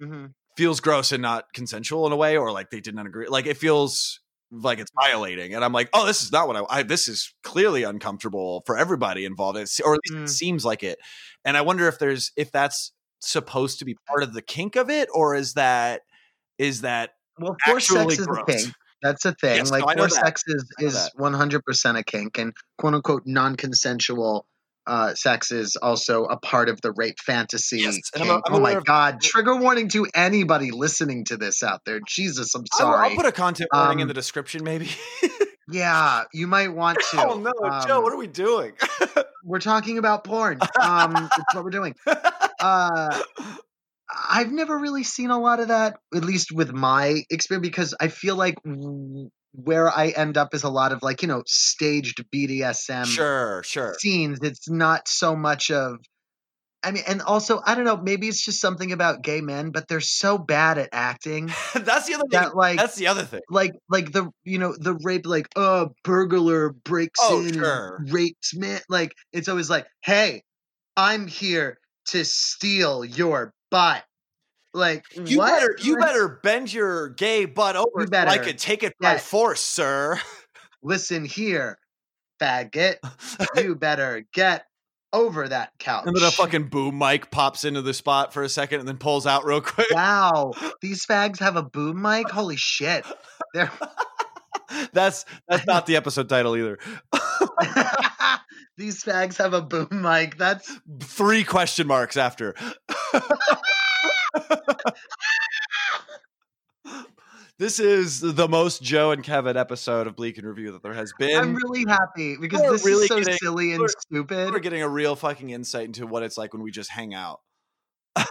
[0.01, 0.33] mhm.
[0.57, 3.29] feels gross and not consensual in a way, or like they didn't agree.
[3.29, 6.79] Like it feels like it's violating, and I'm like, oh, this is not what I.
[6.79, 10.25] I this is clearly uncomfortable for everybody involved, it's, or at least Mm.
[10.25, 10.99] it seems like it.
[11.45, 14.91] And I wonder if there's if that's supposed to be part of the kink of
[14.91, 16.03] it, or is that
[16.59, 18.43] is that Well, forced sex is gross?
[18.49, 18.75] a kink.
[19.03, 19.57] That's a thing.
[19.59, 23.23] Yes, like no, forced sex is is one hundred percent a kink, and quote unquote
[23.27, 24.45] non-consensual
[24.89, 27.81] uh, sex is also a part of the rape fantasy.
[27.81, 28.43] Yes, and I'm- kink.
[28.49, 29.21] I'm oh my of- god!
[29.21, 32.01] Trigger warning to anybody listening to this out there.
[32.09, 33.11] Jesus, I'm sorry.
[33.11, 34.91] I'll put a content warning in Um, the description, maybe.
[35.71, 37.25] yeah, you might want to.
[37.25, 37.53] oh no,
[37.87, 38.73] Joe, Um, what are we doing?
[39.45, 40.59] we're talking about porn.
[40.81, 41.95] Um, that's what we're doing.
[42.61, 43.17] Uh,
[44.11, 48.09] I've never really seen a lot of that, at least with my experience, because I
[48.09, 52.25] feel like w- where I end up is a lot of like you know staged
[52.31, 53.95] BDSM sure, sure.
[53.99, 54.41] scenes.
[54.43, 55.99] It's not so much of
[56.83, 57.97] I mean, and also I don't know.
[57.97, 62.15] Maybe it's just something about gay men, but they're so bad at acting that's the
[62.15, 62.51] other thing.
[62.55, 63.41] like that's the other thing.
[63.51, 67.99] like like the you know the rape like uh burglar breaks Oh, in sure.
[67.99, 70.43] rapes man like it's always like hey
[70.97, 74.05] i'm here to steal your butt
[74.75, 75.49] like You what?
[75.53, 79.13] better you better bend your gay butt over You so I could take it by
[79.13, 79.19] Yeah.
[79.19, 80.21] force, sir.
[80.83, 81.79] listen here
[82.41, 82.97] faggot
[83.57, 84.65] you better get
[85.13, 88.49] over that couch And then a fucking boom mic pops into the spot for a
[88.49, 89.89] second and then pulls out real quick.
[89.91, 90.53] wow
[90.83, 93.05] these fags have a boom mic holy shit
[93.55, 93.73] they're
[94.93, 96.79] that's that's not the episode title either.
[98.79, 102.55] These fags have a boom mic that's Three question marks after.
[107.59, 111.13] this is the most Joe and Kevin episode of Bleak and Review that there has
[111.19, 111.37] been.
[111.39, 114.61] i'm really happy because We're this really is so getting- silly and we're- stupid We're
[114.61, 117.41] getting a real fucking insight into what it's like when we just hang out.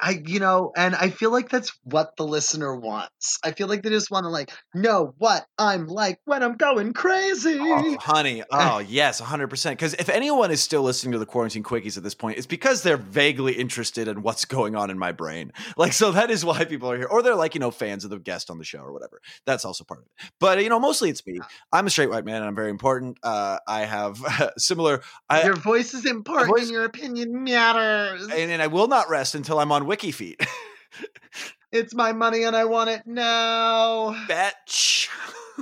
[0.01, 3.39] I, you know, and I feel like that's what the listener wants.
[3.43, 6.93] I feel like they just want to like know what I'm like when I'm going
[6.93, 7.57] crazy.
[7.59, 8.43] Oh, honey.
[8.51, 9.71] Oh, yes, 100%.
[9.71, 12.81] Because if anyone is still listening to the Quarantine Quickies at this point, it's because
[12.81, 15.51] they're vaguely interested in what's going on in my brain.
[15.77, 17.05] Like, so that is why people are here.
[17.05, 19.21] Or they're like, you know, fans of the guest on the show or whatever.
[19.45, 20.31] That's also part of it.
[20.39, 21.39] But, you know, mostly it's me.
[21.71, 23.19] I'm a straight white man and I'm very important.
[23.21, 24.17] Uh, I have
[24.57, 26.49] similar, I, your voice is important.
[26.49, 28.23] voice- and your opinion matters.
[28.23, 30.45] and, and I will not rest until I'm on WikiFeet.
[31.71, 34.15] it's my money and I want it now.
[34.27, 35.09] Betch.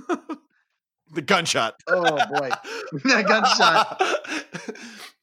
[1.14, 1.76] the gunshot.
[1.88, 2.50] Oh boy,
[3.06, 4.02] that gunshot.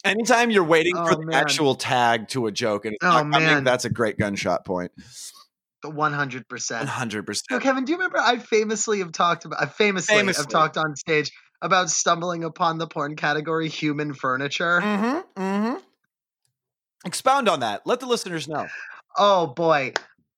[0.04, 1.34] Anytime you're waiting for Oh, the man.
[1.34, 3.64] actual tag to a joke and it's Oh, not coming, man.
[3.64, 4.90] that's a great gunshot point.
[5.84, 6.88] One hundred percent.
[6.88, 7.42] 100%.
[7.50, 9.60] So, Kevin, do you remember I famously have talked about?
[9.60, 10.42] I famously, Famously.
[10.42, 11.30] have talked on stage
[11.60, 14.80] about stumbling upon the porn category human furniture.
[14.80, 15.42] Mm-hmm.
[15.42, 15.74] Mm-hmm.
[17.04, 17.82] Expound on that.
[17.86, 18.66] Let the listeners know.
[19.18, 19.92] Oh boy,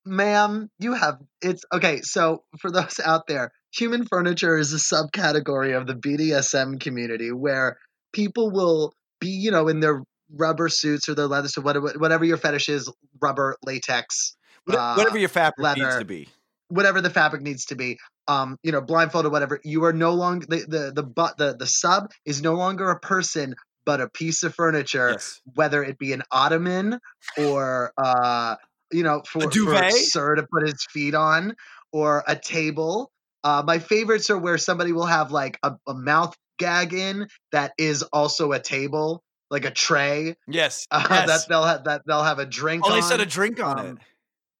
[0.04, 2.00] ma'am, you have it's okay.
[2.02, 7.78] So for those out there, human furniture is a subcategory of the BDSM community where
[8.12, 10.02] people will be, you know, in their
[10.32, 12.90] rubber suits or their leather suit, whatever, whatever your fetish is,
[13.20, 14.36] rubber, latex,
[14.68, 16.28] Uh, Whatever your fabric needs to be.
[16.68, 17.98] whatever the fabric needs to be.
[18.26, 19.60] Um, you know, blindfolded, whatever.
[19.62, 22.98] You are no longer the the the but the the sub is no longer a
[22.98, 23.54] person
[23.86, 25.40] but a piece of furniture Yes.
[25.54, 26.98] whether it be an ottoman
[27.38, 28.56] or uh
[28.92, 29.92] you know for, for duvet?
[29.92, 31.54] sir to put his feet on
[31.92, 33.10] or a table
[33.42, 37.72] uh my favorites are where somebody will have like a, a mouth gag in that
[37.78, 40.86] is also a table like a tray Yes.
[40.90, 41.26] uh, yes.
[41.26, 43.78] that they'll have that they'll have a drink oh, on they said a drink on
[43.78, 43.98] Um, it.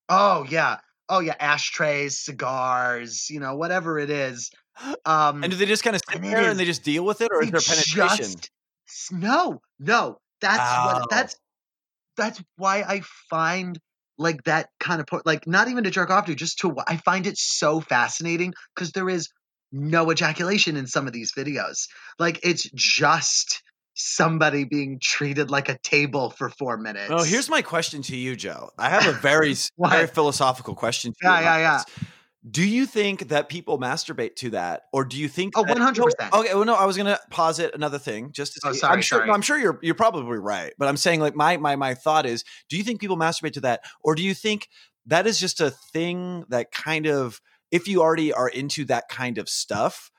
[0.09, 4.51] oh yeah oh yeah ashtrays cigars you know whatever it is
[5.05, 7.31] um And do they just kind of sit there and they just deal with it,
[7.33, 8.17] or is there penetration?
[8.33, 8.51] just-
[9.11, 10.19] no, no.
[10.41, 10.87] That's Oh.
[10.87, 11.11] what.
[11.11, 11.37] That's
[12.17, 13.79] that's why I find
[14.19, 16.97] like that kind of por- like not even to jerk off to, just to I
[16.99, 19.29] find it so fascinating because there is
[19.73, 21.89] no ejaculation in some of these videos.
[22.19, 23.63] Like it's just
[23.95, 27.11] somebody being treated like a table for four minutes.
[27.11, 28.71] Oh, here's my question to you, Joe.
[28.79, 31.13] I have a very, very philosophical question.
[31.13, 31.77] To Yeah, you yeah, yeah.
[31.79, 32.09] this.
[32.51, 35.55] Do you think that people masturbate to that, or do you think?
[35.57, 36.35] Oh, 100%.
[36.35, 38.61] Okay, well, no, I was gonna posit another thing just to.
[38.65, 39.23] Oh, sorry, I'm sure.
[39.25, 39.31] sorry.
[39.31, 42.45] I'm sure you're you're probably right, but I'm saying like my my my thought is:
[42.69, 44.69] Do you think people masturbate to that, or do you think
[45.07, 47.41] that is just a thing that kind of,
[47.71, 50.11] if you already are into that kind of stuff,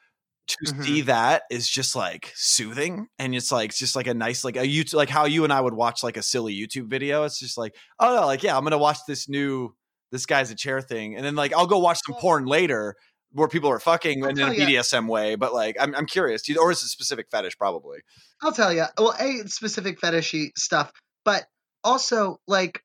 [0.47, 0.75] to Mhm.
[0.83, 4.57] see that is just like soothing and it's like it's just like a nice like
[4.57, 7.23] a YouTube like how you and I would watch like a silly YouTube video.
[7.23, 9.75] It's just like, oh no, like yeah, I'm gonna watch this new
[10.15, 12.95] this guy's a chair thing, and then like I'll go watch some porn later
[13.33, 14.45] where people are fucking in a.
[14.51, 15.35] BDSM way.
[15.35, 17.57] But like I'm I'm curious, you- or is it a specific fetish?
[17.57, 17.99] Probably.
[18.41, 18.85] I'll tell you.
[18.97, 20.91] Well, a specific fetishy stuff,
[21.25, 21.43] but
[21.83, 22.81] also like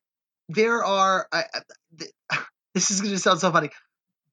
[0.49, 1.27] there are.
[1.33, 1.45] I,
[2.31, 2.39] I-
[2.75, 3.71] this is going to sound so funny.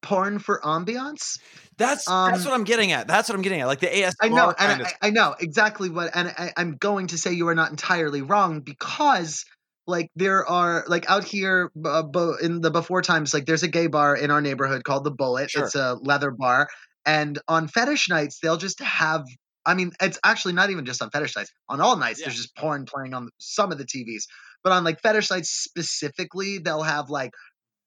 [0.01, 1.39] Porn for ambiance.
[1.77, 3.07] That's that's Um, what I'm getting at.
[3.07, 3.67] That's what I'm getting at.
[3.67, 4.83] Like the ASMR I know, and.
[4.83, 8.21] I, I know exactly what, and I, I'm going to say you are not entirely
[8.21, 9.43] wrong because,
[9.87, 13.67] like, there are like out here uh, bo- in the before times, like, there's a
[13.67, 15.49] gay bar in our neighborhood called the Bullet.
[15.51, 15.65] Sure.
[15.65, 16.67] It's a leather bar,
[17.05, 19.25] and on fetish nights, they'll just have.
[19.65, 21.51] I mean, it's actually not even just on fetish nights.
[21.67, 24.23] On all nights, there's just porn playing on some of the TVs,
[24.63, 27.31] but on like fetish nights specifically, they'll have like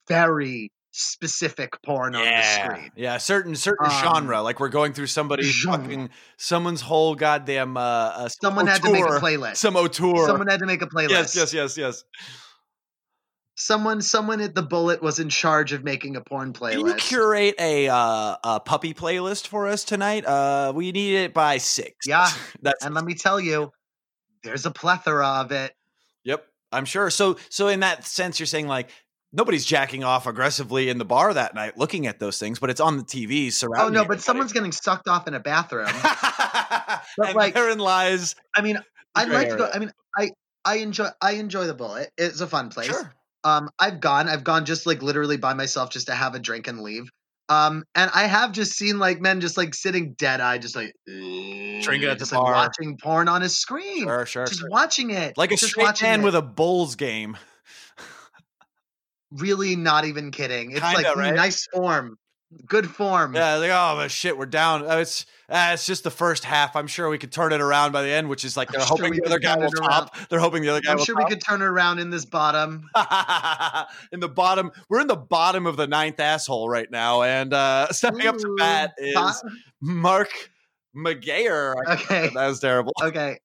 [0.09, 2.93] very specific porn on the screen.
[2.97, 4.43] yeah, certain certain Um, genre.
[4.43, 5.83] Like we're going through somebody's genre.
[5.83, 7.77] fucking someone's whole goddamn.
[7.77, 9.57] Uh, uh some Someone had to make a playlist.
[9.57, 10.27] Some auteur.
[10.27, 11.11] Someone had to make a playlist.
[11.11, 12.05] yes, yes, yes, yes.
[13.55, 16.79] someone someone at the bullet was in charge of making a porn playlist.
[16.79, 20.27] Can you curate a uh, a puppy playlist for us tonight?
[20.27, 22.07] Uh, we need it by six.
[22.07, 22.29] Yeah,
[22.63, 23.71] that's and let me tell you
[24.43, 25.73] there's a plethora of it
[26.25, 26.47] yep.
[26.73, 27.11] I'm sure.
[27.11, 28.91] So, so in that sense, you're saying like
[29.33, 32.81] nobody's jacking off aggressively in the bar that night, looking at those things, but it's
[32.81, 33.53] on the TV surrounding.
[33.53, 34.03] Oh surrounding.
[34.03, 35.89] no, but someone's getting sucked off in a bathroom.
[37.17, 38.37] But, and like- therein lies.
[38.55, 38.79] I mean,
[39.15, 39.69] I'd like to go.
[39.73, 40.31] I mean, I
[40.65, 42.11] I enjoy I enjoy the bullet.
[42.17, 42.87] It's a fun place.
[42.89, 43.13] Sure.
[43.43, 44.29] Um, I've gone.
[44.29, 47.09] I've gone just like literally by myself just to have a drink and leave.
[47.49, 50.93] Um, and I have just seen like men just like sitting dead eye, just like
[51.07, 52.45] Drinking at the just, bar.
[52.53, 54.69] like watching porn on a screen, Sure, sure, just sure.
[54.71, 56.25] watching it, Like a just straight man it.
[56.25, 57.37] with a Bulls game.
[59.33, 60.73] Really not even kidding.
[60.73, 61.35] It's Kinda, like right?
[61.35, 62.19] nice form,
[62.67, 63.35] good form.
[63.35, 64.85] Yeah, like oh shit, we're down.
[64.87, 66.77] Oh, it's uh, it's just the first half.
[66.77, 68.97] I'm sure we could turn it around by the end, which is like they're sure
[68.97, 69.89] hoping we the other guy will it around.
[69.89, 70.17] top.
[70.29, 71.25] They're hoping the other guy I'm sure top.
[71.25, 72.89] we could turn it around in this bottom.
[74.13, 77.89] in the bottom, we're in the bottom of the ninth asshole right now, and uh
[77.93, 79.43] stepping up to Ooh, bat is
[79.81, 80.31] Mark
[80.97, 81.75] McGayer.
[81.89, 82.31] Okay.
[82.35, 82.93] That was terrible.
[83.03, 83.39] okay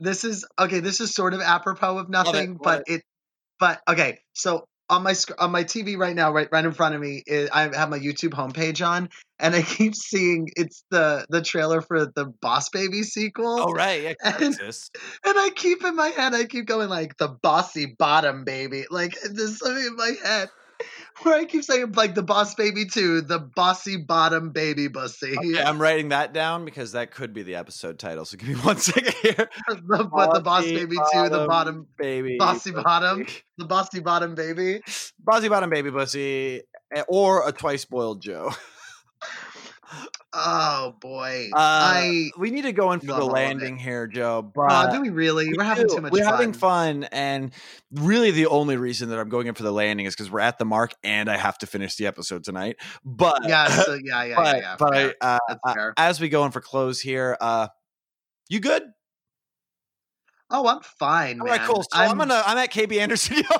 [0.00, 3.02] this is okay this is sort of apropos of nothing love but it.
[3.58, 6.94] but okay so on my sc- on my tv right now right right in front
[6.94, 9.08] of me is, i have my youtube homepage on
[9.38, 13.60] and i keep seeing it's the the trailer for the boss baby sequel.
[13.60, 14.58] Oh right, yeah, And-
[15.24, 18.84] and i keep in my head i keep going like the bossy bottom baby.
[18.90, 20.48] Like something in my head
[21.22, 25.62] where i keep saying like the boss baby 2 the bossy bottom baby bussy Okay,
[25.62, 28.24] I'm writing that down because that could be the episode title.
[28.24, 29.34] So give me one second here.
[29.68, 32.82] the, but the boss baby 2 the bottom baby, bossy pussy.
[32.82, 33.26] bottom.
[33.58, 34.80] the bossy bottom baby
[35.18, 36.62] bossy bottom baby pussy,
[36.94, 38.52] eh, or a twice boiled Joe.
[40.36, 42.30] Oh boy, Uh, I.
[42.36, 43.24] we need to go in for the it.
[43.24, 44.42] landing here, Joe.
[44.42, 45.46] But Aw, do we really?
[45.48, 46.32] we We're having too much We're fun.
[46.32, 47.52] having fun, and
[47.92, 50.58] really the only reason that I'm going in for the landing is because we're at
[50.58, 52.76] the mark, and I have to finish the episode tonight.
[53.04, 54.76] But Yeah, so, yeah, yeah, but yeah, yeah.
[54.78, 57.68] but yeah, I, uh, uh, as we go in for close here, uh,
[58.48, 58.82] you good?
[60.50, 61.58] Oh, I'm fine, All man.
[61.58, 61.82] right, cool.
[61.82, 63.42] So I'm, gonna I'm at KB Anderson.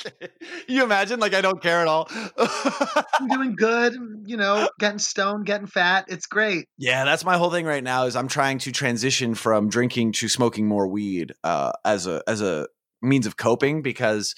[0.00, 0.28] Kidding.
[0.68, 2.08] You imagine like I don't care at all.
[2.38, 3.94] I'm doing good.
[4.24, 6.04] You know, getting stoned, getting fat.
[6.08, 6.68] It's great.
[6.78, 8.04] Yeah, that's my whole thing right now.
[8.04, 12.40] Is I'm trying to transition from drinking to smoking more weed uh, as a as
[12.40, 12.68] a
[13.02, 14.34] means of coping because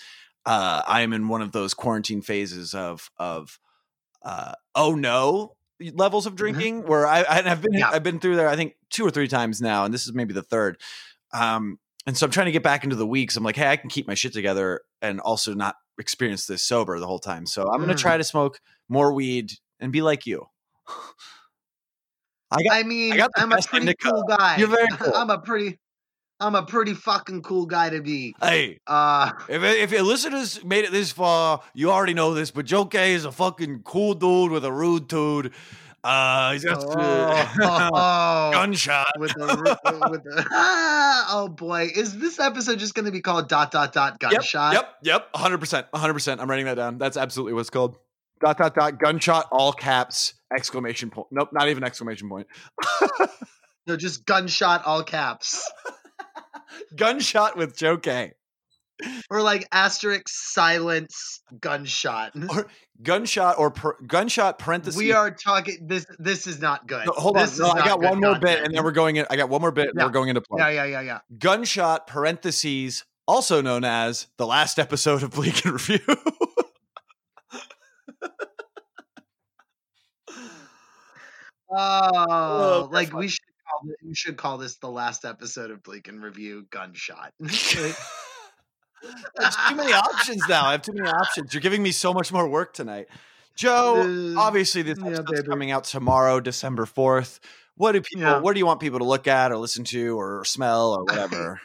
[0.47, 3.59] uh, I am in one of those quarantine phases of of
[4.23, 5.57] uh, oh no
[5.95, 7.91] levels of drinking where I I've been Yeah.
[7.91, 10.33] I've been through there I think two or three times now, and this is maybe
[10.33, 10.81] the third.
[11.35, 13.37] Um, and so I'm trying to get back into the weeks.
[13.37, 16.99] I'm like, hey, I can keep my shit together and also not experience this sober
[16.99, 17.47] the whole time.
[17.47, 17.99] So I'm gonna Mm.
[17.99, 20.47] try to smoke more weed and be like you.
[22.51, 24.11] I got I mean, got I'm a pretty indica.
[24.11, 24.57] cool guy.
[24.59, 25.15] You're very cool.
[25.15, 25.79] I'm a pretty,
[26.39, 28.35] I'm a pretty fucking cool guy to be.
[28.43, 32.51] Hey, Uh, if if your listeners made it this far, you already know this.
[32.51, 35.53] But Joe K is a fucking cool dude with a rude dude.
[36.05, 39.07] Uh, he's got oh, gunshot.
[39.19, 39.79] with the,
[40.11, 43.93] with the ah, oh boy, is this episode just going to be called dot dot
[43.93, 44.75] dot gunshot?
[44.75, 46.41] Yep, yep, hundred percent, hundred percent.
[46.41, 46.99] I'm writing that down.
[46.99, 47.97] That's absolutely what it's called.
[48.41, 51.29] Dot dot dot gunshot, all caps, exclamation point.
[51.31, 52.49] Nope, not even exclamation point.
[53.87, 55.71] No, just gunshot, all caps,
[56.97, 58.33] Gunshot with Joe K.
[59.31, 62.33] or like asterisk silence gunshot.
[62.51, 62.67] Or
[63.03, 64.97] gunshot or per, gunshot parentheses.
[64.99, 65.79] We are talking.
[65.87, 67.07] This this is not good.
[67.07, 67.43] No, hold on.
[67.43, 69.27] This is No, I got one more bit, and then we're going in.
[69.31, 70.05] I got one more bit, and Yeah.
[70.05, 70.59] we're going into play.
[70.61, 71.19] yeah, yeah, yeah, yeah.
[71.39, 76.01] Gunshot parentheses, also known as the last episode of Bleak and Review.
[81.71, 85.83] Oh, oh that's like we should call we should call this the last episode of
[85.83, 87.33] Bleak and Review gunshot.
[89.37, 90.67] There's too many options now.
[90.67, 91.53] I have too many options.
[91.55, 93.09] You're giving me so much more work tonight.
[93.55, 94.01] Joe,
[94.37, 95.49] Uh, obviously this yeah, episode's baby.
[95.49, 97.39] coming out tomorrow, December 4th.
[97.77, 98.39] What do people Yeah.
[98.39, 101.61] what do you want people to look at or listen to or smell or whatever?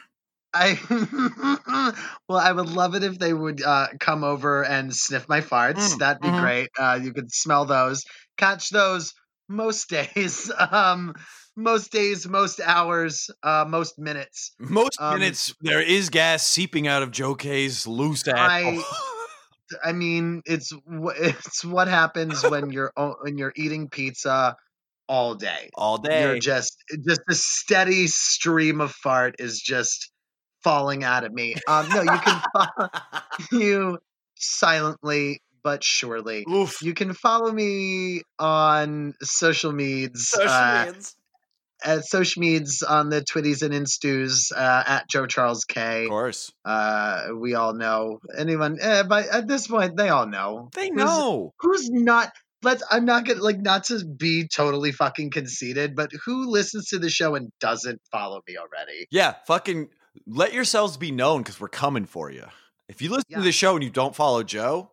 [0.54, 0.78] I
[2.28, 5.94] well, I would love it if they would uh, come over and sniff my farts.
[5.94, 6.40] Mm, That'd be mhm.
[6.40, 6.68] great.
[6.78, 8.04] Uh, you could smell those,
[8.36, 9.14] catch those
[9.48, 11.14] most days, um,
[11.58, 14.52] most days, most hours, uh, most minutes.
[14.58, 18.82] Most Um, minutes there is gas seeping out of Joe K's loose asshole.
[19.84, 22.92] I mean, it's it's what happens when you're
[23.22, 24.56] when you're eating pizza
[25.08, 25.70] all day.
[25.74, 26.22] all day.
[26.22, 30.12] You're just just a steady stream of fart is just
[30.62, 31.56] falling out of me.
[31.66, 32.88] Um, no, you can follow
[33.52, 33.98] you
[34.36, 36.46] silently but surely.
[36.48, 36.80] Oof.
[36.82, 41.16] You can follow me on social medias, Social uh, medias.
[41.84, 46.04] At social medias on the Twitties and Instus uh, at Joe Charles K.
[46.04, 46.52] Of course.
[46.64, 50.70] Uh, we all know anyone, eh, but at this point, they all know.
[50.74, 51.52] They know.
[51.60, 52.32] who's not.
[52.62, 52.82] Let's.
[52.90, 57.08] I'm not gonna like not to be totally fucking conceited, but who listens to the
[57.10, 59.06] show and doesn't follow me already?
[59.12, 59.90] Yeah, fucking
[60.26, 62.44] let yourselves be known because we're coming for you.
[62.88, 63.38] If you listen Yeah.
[63.38, 64.90] to the show and you don't follow Joe,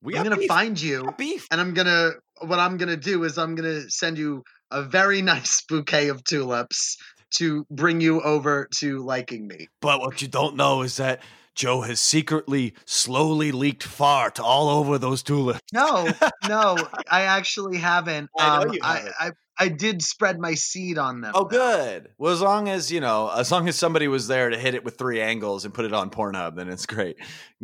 [0.00, 0.48] we I'm gonna beef.
[0.48, 1.46] find you, beef.
[1.50, 2.12] and I'm gonna.
[2.40, 4.42] What I'm gonna do is I'm gonna send you
[4.74, 6.96] a very nice bouquet of tulips
[7.38, 9.68] to bring you over to liking me.
[9.80, 11.20] But what you don't know is that
[11.54, 15.60] Joe has secretly, slowly leaked fart all over those tulips.
[15.72, 16.08] No,
[16.48, 16.76] no,
[17.10, 18.28] I actually haven't.
[18.38, 18.84] I Um, haven't.
[18.84, 21.30] I, I did spread my seed on them.
[21.32, 21.48] Oh, though.
[21.48, 22.08] good.
[22.18, 24.84] Well, as long as you know, as long as somebody was there to hit it
[24.84, 27.16] with three angles and put it on Pornhub, then it's great.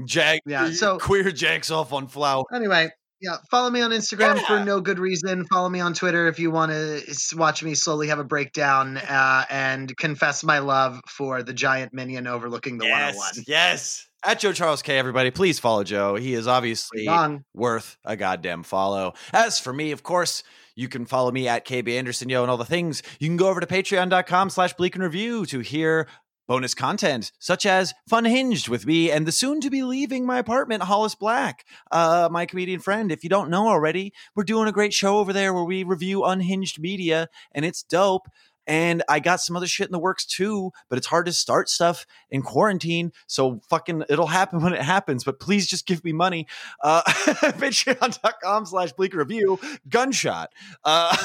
[0.04, 2.44] Jag, Yeah, so- queer jacks off on flower.
[2.54, 2.90] Anyway,
[3.20, 4.46] yeah, follow me on Instagram Yeah.
[4.46, 5.46] for no good reason.
[5.46, 9.44] Follow me on Twitter if you want to watch me slowly have a breakdown uh,
[9.50, 13.44] and confess my love for the giant minion overlooking the yes, 101.
[13.46, 14.06] yes.
[14.22, 16.14] At Joe Charles K, everybody, please follow Joe.
[16.16, 17.08] He is obviously
[17.54, 19.14] worth a goddamn follow.
[19.32, 20.42] As for me, of course,
[20.74, 23.02] you can follow me at KB Anderson Yo and all the things.
[23.18, 26.06] You can go over to patreon.com slash bleak and review to hear
[26.50, 30.38] bonus content such as Fun Hinged with me and the soon to be leaving my
[30.40, 33.12] apartment, Hollis Black, uh, my comedian friend.
[33.12, 36.24] If you don't know already, we're doing a great show over there where we review
[36.24, 38.26] unhinged media and it's dope.
[38.66, 41.68] And I got some other shit in the works too, but it's hard to start
[41.68, 43.12] stuff in quarantine.
[43.28, 45.22] So fucking it'll happen when it happens.
[45.22, 46.48] But please just give me money.
[46.82, 49.60] Uh patreon.com slash bleak review.
[49.88, 50.52] Gunshot
[50.84, 51.16] uh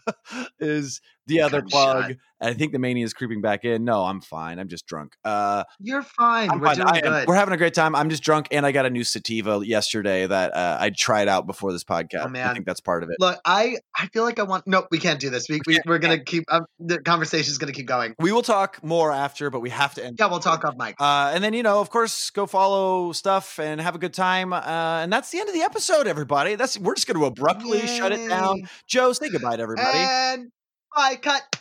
[0.60, 2.16] is the other plug.
[2.40, 3.84] I think the mania is creeping back in.
[3.84, 4.58] No, I'm fine.
[4.58, 5.14] I'm just drunk.
[5.24, 6.50] Uh You're fine.
[6.50, 6.76] I'm We're fine.
[6.76, 7.28] doing I good.
[7.28, 7.94] We're having a great time.
[7.94, 11.46] I'm just drunk, and I got a new sativa yesterday that uh, I tried out
[11.46, 12.24] before this podcast.
[12.24, 12.48] Oh, man.
[12.48, 13.16] I think that's part of it.
[13.20, 14.66] Look, I I feel like I want.
[14.66, 15.48] No, we can't do this.
[15.48, 16.44] We, we we're gonna keep.
[16.48, 18.16] Um, the conversation's gonna keep going.
[18.18, 20.16] We will talk more after, but we have to end.
[20.18, 20.96] Yeah, we'll talk off mic.
[20.98, 24.52] Uh, and then you know, of course, go follow stuff and have a good time.
[24.52, 26.56] Uh, and that's the end of the episode, everybody.
[26.56, 28.58] That's we're just going to abruptly shut it down.
[28.58, 28.66] Yay.
[28.86, 29.98] Joe, say goodbye to everybody.
[29.98, 30.50] And
[30.94, 31.56] Bye, cut.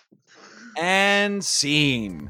[0.78, 2.30] And scene.